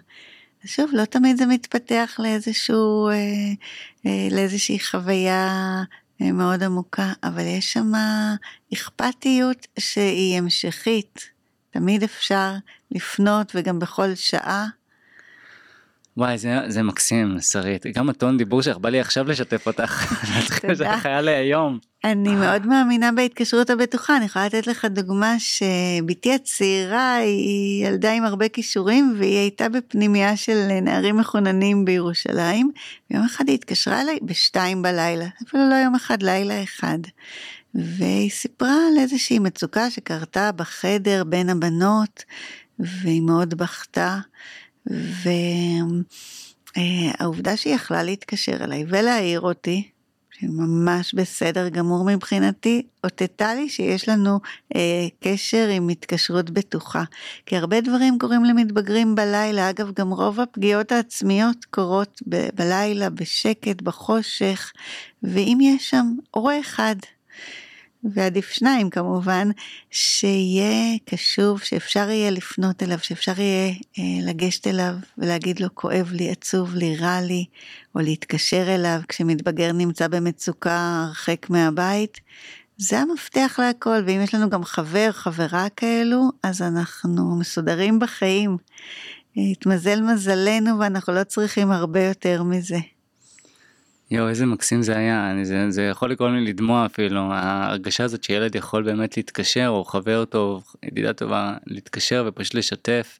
[0.64, 3.14] שוב, לא תמיד זה מתפתח לאיזשהו, אה,
[4.06, 5.82] אה, לאיזושהי חוויה
[6.22, 7.92] אה, מאוד עמוקה, אבל יש שם
[8.74, 11.30] אכפתיות שהיא המשכית.
[11.70, 12.52] תמיד אפשר
[12.90, 14.66] לפנות וגם בכל שעה
[16.16, 20.14] וואי זה, זה מקסים שרית גם הטון דיבור שלך בא לי עכשיו לשתף אותך.
[20.68, 20.96] תודה.
[20.98, 21.78] חיה להיום.
[22.04, 28.24] אני מאוד מאמינה בהתקשרות הבטוחה אני יכולה לתת לך דוגמה שבתי הצעירה היא ילדה עם
[28.24, 32.70] הרבה כישורים והיא הייתה בפנימייה של נערים מחוננים בירושלים.
[33.10, 36.98] יום אחד היא התקשרה אליי בשתיים בלילה אפילו לא יום אחד לילה אחד.
[37.74, 42.24] והיא סיפרה על איזושהי מצוקה שקרתה בחדר בין הבנות
[42.78, 44.18] והיא מאוד בכתה.
[46.76, 49.90] והעובדה שהיא יכלה להתקשר אליי ולהעיר אותי,
[50.30, 54.40] שהיא ממש בסדר גמור מבחינתי, אותתה לי שיש לנו
[54.76, 57.04] אה, קשר עם התקשרות בטוחה.
[57.46, 63.82] כי הרבה דברים קורים למתבגרים בלילה, אגב גם רוב הפגיעות העצמיות קורות ב- בלילה, בשקט,
[63.82, 64.72] בחושך,
[65.22, 66.96] ואם יש שם הורה אחד
[68.14, 69.48] ועדיף שניים כמובן,
[69.90, 76.30] שיהיה קשוב, שאפשר יהיה לפנות אליו, שאפשר יהיה אה, לגשת אליו ולהגיד לו כואב לי,
[76.30, 77.44] עצוב לי, רע לי,
[77.94, 82.20] או להתקשר אליו כשמתבגר נמצא במצוקה הרחק מהבית,
[82.78, 88.56] זה המפתח להכל, ואם יש לנו גם חבר, חברה כאלו, אז אנחנו מסודרים בחיים.
[89.36, 92.78] התמזל מזלנו ואנחנו לא צריכים הרבה יותר מזה.
[94.10, 98.24] יואו, איזה מקסים זה היה, אני, זה, זה יכול לקרוא לי לדמוע אפילו, ההרגשה הזאת
[98.24, 103.18] שילד יכול באמת להתקשר, או חבר טוב, ידידה טובה, להתקשר ופשוט לשתף,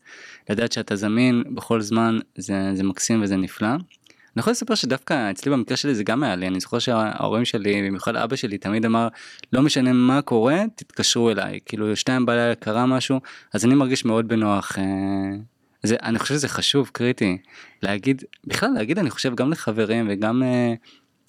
[0.50, 3.68] לדעת שאתה זמין בכל זמן, זה, זה מקסים וזה נפלא.
[3.68, 7.82] אני יכול לספר שדווקא אצלי במקרה שלי זה גם היה לי, אני זוכר שההורים שלי,
[7.86, 9.08] במיוחד אבא שלי, תמיד אמר,
[9.52, 13.20] לא משנה מה קורה, תתקשרו אליי, כאילו שתיים בלילה קרה משהו,
[13.54, 14.78] אז אני מרגיש מאוד בנוח.
[14.78, 14.84] אה,
[15.86, 17.38] זה, אני חושב שזה חשוב, קריטי,
[17.82, 20.74] להגיד, בכלל להגיד אני חושב גם לחברים וגם אה,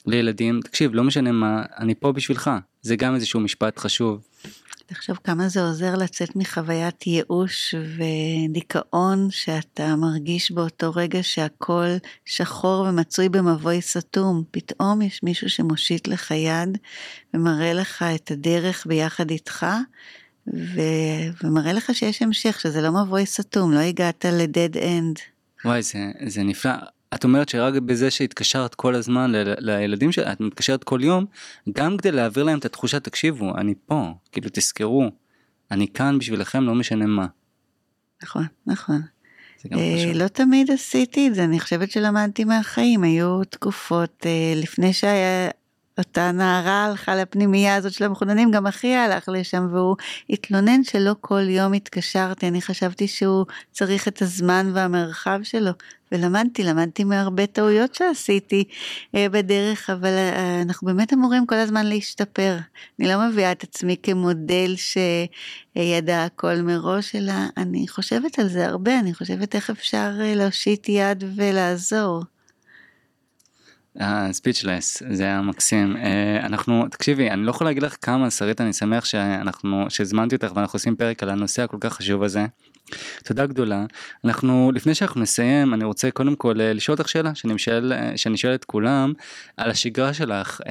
[0.06, 2.52] לילדים, תקשיב, לא משנה מה, אני פה בשבילך,
[2.82, 4.22] זה גם איזשהו משפט חשוב.
[4.90, 11.88] תחשוב כמה זה עוזר לצאת מחוויית ייאוש ודיכאון שאתה מרגיש באותו רגע שהכל
[12.26, 14.44] שחור ומצוי במבוי סתום.
[14.52, 16.78] פתאום יש מישהו שמושיט לך יד
[17.34, 19.66] ומראה לך את הדרך ביחד איתך,
[20.54, 20.82] ו...
[21.44, 25.20] ומראה לך שיש המשך, שזה לא מבוי סתום, לא הגעת לדד אנד.
[25.66, 26.72] וואי, זה, זה נפלא.
[27.14, 31.26] את אומרת שרק בזה שהתקשרת כל הזמן ל- לילדים שלך, את מתקשרת כל יום,
[31.74, 35.12] גם כדי להעביר להם את התחושה, תקשיבו, אני פה, כאילו תזכרו,
[35.72, 37.26] אני כאן בשבילכם, לא משנה מה.
[38.24, 39.02] נכון, נכון.
[39.74, 45.50] אה, לא תמיד עשיתי את זה, אני חושבת שלמדתי מהחיים, היו תקופות אה, לפני שהיה
[45.98, 49.96] אותה נערה הלכה לפנימייה הזאת של המחוננים, גם אחי הלך לשם והוא
[50.30, 55.72] התלונן שלא כל יום התקשרתי, אני חשבתי שהוא צריך את הזמן והמרחב שלו,
[56.12, 58.64] ולמדתי, למדתי מהרבה טעויות שעשיתי
[59.16, 62.58] אה, בדרך, אבל אה, אנחנו באמת אמורים כל הזמן להשתפר.
[63.00, 69.00] אני לא מביאה את עצמי כמודל שידע הכל מראש, אלא אני חושבת על זה הרבה,
[69.00, 72.24] אני חושבת איך אפשר אה, להושיט יד ולעזור.
[74.32, 78.74] ספיצ'לס זה היה מקסים uh, אנחנו תקשיבי אני לא יכול להגיד לך כמה שרית אני
[78.74, 82.46] שמח שאנחנו שהזמנתי אותך ואנחנו עושים פרק על הנושא הכל כך חשוב הזה.
[83.24, 83.86] תודה גדולה
[84.26, 88.18] אנחנו לפני שאנחנו נסיים אני רוצה קודם כל אה, לשאול אותך שאלה שאני שואל אה,
[88.18, 89.14] שאני שואל את כולם
[89.58, 90.62] על השגרה שלך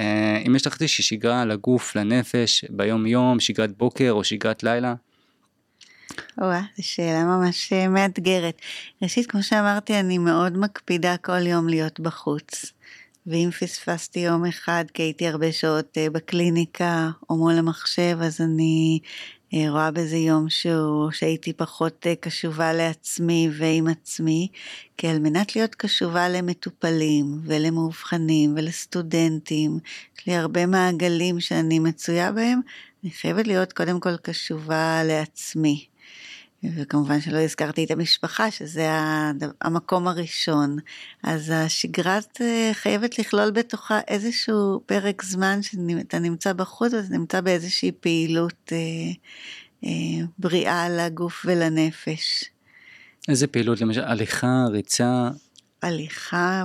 [0.47, 4.93] אם יש לך איזושהי שגרה לגוף לנפש ביום יום שגרת בוקר או שגרת לילה.
[6.37, 8.61] וואה, זו שאלה ממש מאתגרת.
[9.01, 12.76] ראשית, כמו שאמרתי, אני מאוד מקפידה כל יום להיות בחוץ.
[13.27, 18.99] ואם פספסתי יום אחד כי הייתי הרבה שעות אה, בקליניקה או מול המחשב, אז אני
[19.53, 24.47] אה, רואה בזה יום שהוא, שהייתי פחות אה, קשובה לעצמי ועם עצמי,
[24.97, 29.79] כי על מנת להיות קשובה למטופלים ולמאובחנים ולסטודנטים,
[30.19, 32.59] יש לי הרבה מעגלים שאני מצויה בהם,
[33.03, 35.85] אני חייבת להיות קודם כל קשובה לעצמי.
[36.63, 38.89] וכמובן שלא הזכרתי את המשפחה, שזה
[39.61, 40.77] המקום הראשון.
[41.23, 47.91] אז השגרה אה, חייבת לכלול בתוכה איזשהו פרק זמן שאתה נמצא בחוץ ואתה נמצא באיזושהי
[47.91, 48.77] פעילות אה,
[49.83, 52.43] אה, בריאה לגוף ולנפש.
[53.29, 53.81] איזה פעילות?
[53.81, 55.29] למשל הליכה, ריצה?
[55.81, 56.63] הליכה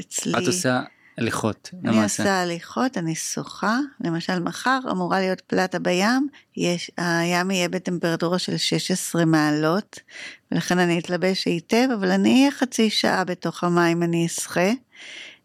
[0.00, 0.32] אצלי.
[0.32, 0.82] את עושה
[1.18, 2.22] הליכות, אני למעשה.
[2.22, 8.56] עושה הליכות, אני שוחה, למשל מחר אמורה להיות פלטה בים, יש, הים יהיה בטמפרטורה של
[8.56, 10.00] 16 מעלות,
[10.52, 14.70] ולכן אני אתלבש היטב, אבל אני אהיה חצי שעה בתוך המים, אני אשחה,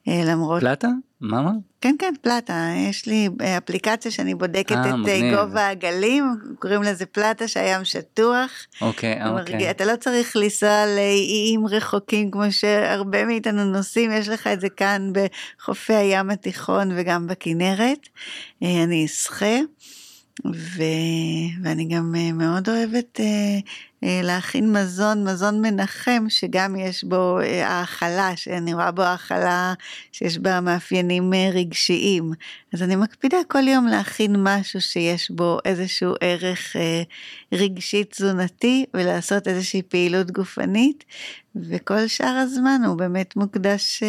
[0.08, 0.62] למרות...
[0.62, 0.88] פלטה?
[1.22, 1.54] מה אמרת?
[1.82, 2.70] כן, כן, פלטה.
[2.90, 5.36] יש לי אפליקה שאני בודקת 아, אה, את אה, מגניב.
[5.36, 6.24] גובה הגלים,
[6.60, 8.52] קוראים לזה פלטה שהים שטוח.
[8.82, 9.72] אוקיי, אוקיי.
[9.72, 15.12] אתה לא צריך לנסוע לאיים רחוקים כמו שהרבה מאיתנו נוסעים, יש לך את זה כאן
[15.14, 18.10] בחופי הים התיכון וגם בכנרת.
[18.62, 19.56] אני אשחה.
[20.46, 20.84] ו...
[21.64, 23.60] ואני גם אה, מאוד אוהבת אה,
[24.04, 29.74] אה, להכין מזון, מזון מנחם, שגם יש בו האכלה, שאני רואה בו האכלה
[30.12, 32.32] שיש בה מאפיינים רגשיים.
[32.74, 36.76] אז אני מקפידה כל יום להכין משהו שיש בו איזשהו ערך
[37.52, 41.06] רגשי תזונתי, ולעשות איזושהי פעילות גופנית,
[41.56, 44.04] וכל שאר הזמן הוא באמת מוקדש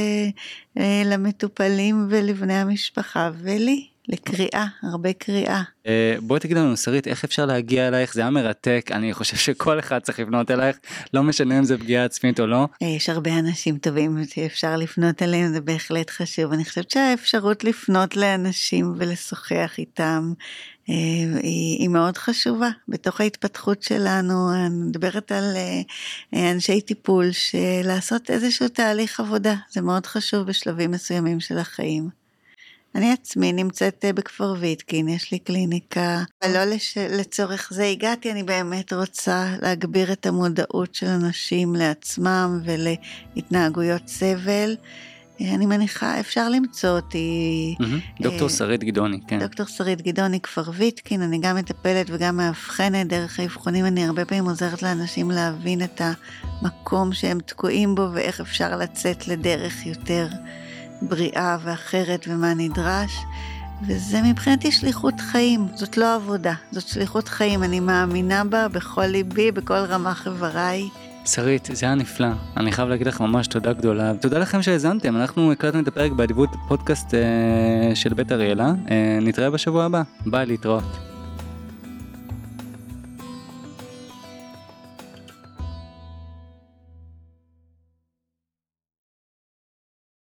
[1.05, 3.98] למטופלים ולבני המשפחה ולי.
[4.09, 5.63] לקריאה, הרבה קריאה.
[5.87, 9.79] אה, בואי תגיד לנו שרית איך אפשר להגיע אלייך זה היה מרתק אני חושב שכל
[9.79, 10.77] אחד צריך לפנות אלייך
[11.15, 12.69] לא משנה אם זה פגיעה עצמית או לא.
[12.83, 18.17] אה, יש הרבה אנשים טובים שאפשר לפנות אליהם זה בהחלט חשוב אני חושבת שהאפשרות לפנות
[18.17, 20.33] לאנשים ולשוחח איתם
[20.91, 20.95] אה,
[21.43, 25.57] היא, היא מאוד חשובה בתוך ההתפתחות שלנו אני מדברת על
[26.33, 32.28] אנשי טיפול שלעשות איזשהו תהליך עבודה זה מאוד חשוב בשלבים מסוימים של החיים.
[32.95, 36.99] אני עצמי נמצאת אה, בכפר ויטקין, יש לי קליניקה, אבל לא לש...
[36.99, 44.77] לצורך זה הגעתי, אני באמת רוצה להגביר את המודעות של אנשים לעצמם ולהתנהגויות סבל.
[45.41, 47.75] אני מניחה, אפשר למצוא אותי.
[48.21, 49.39] דוקטור שרית גדעוני, כן.
[49.39, 54.45] דוקטור שרית גדעוני כפר ויטקין, אני גם מטפלת וגם מאבחנת דרך האבחונים, אני הרבה פעמים
[54.45, 56.01] עוזרת לאנשים להבין את
[56.63, 60.29] המקום שהם תקועים בו ואיך אפשר לצאת לדרך יותר
[61.03, 63.13] בריאה ואחרת ומה נדרש.
[63.83, 69.53] וזה מבחינתי שליחות חיים, זאת לא עבודה, זאת שליחות חיים, אני מאמינה בה בכל ליבי,
[69.53, 70.89] בכל רמ"ח איבריי.
[71.27, 72.29] שרית, זה היה נפלא.
[72.57, 74.13] אני חייב להגיד לך ממש תודה גדולה.
[74.21, 78.73] תודה לכם שהאזנתם, אנחנו הקלטנו את הפרק באדיבות פודקאסט אה, של בית אריאלה.
[78.91, 80.03] אה, נתראה בשבוע הבא.
[80.27, 81.08] ביי, להתראות.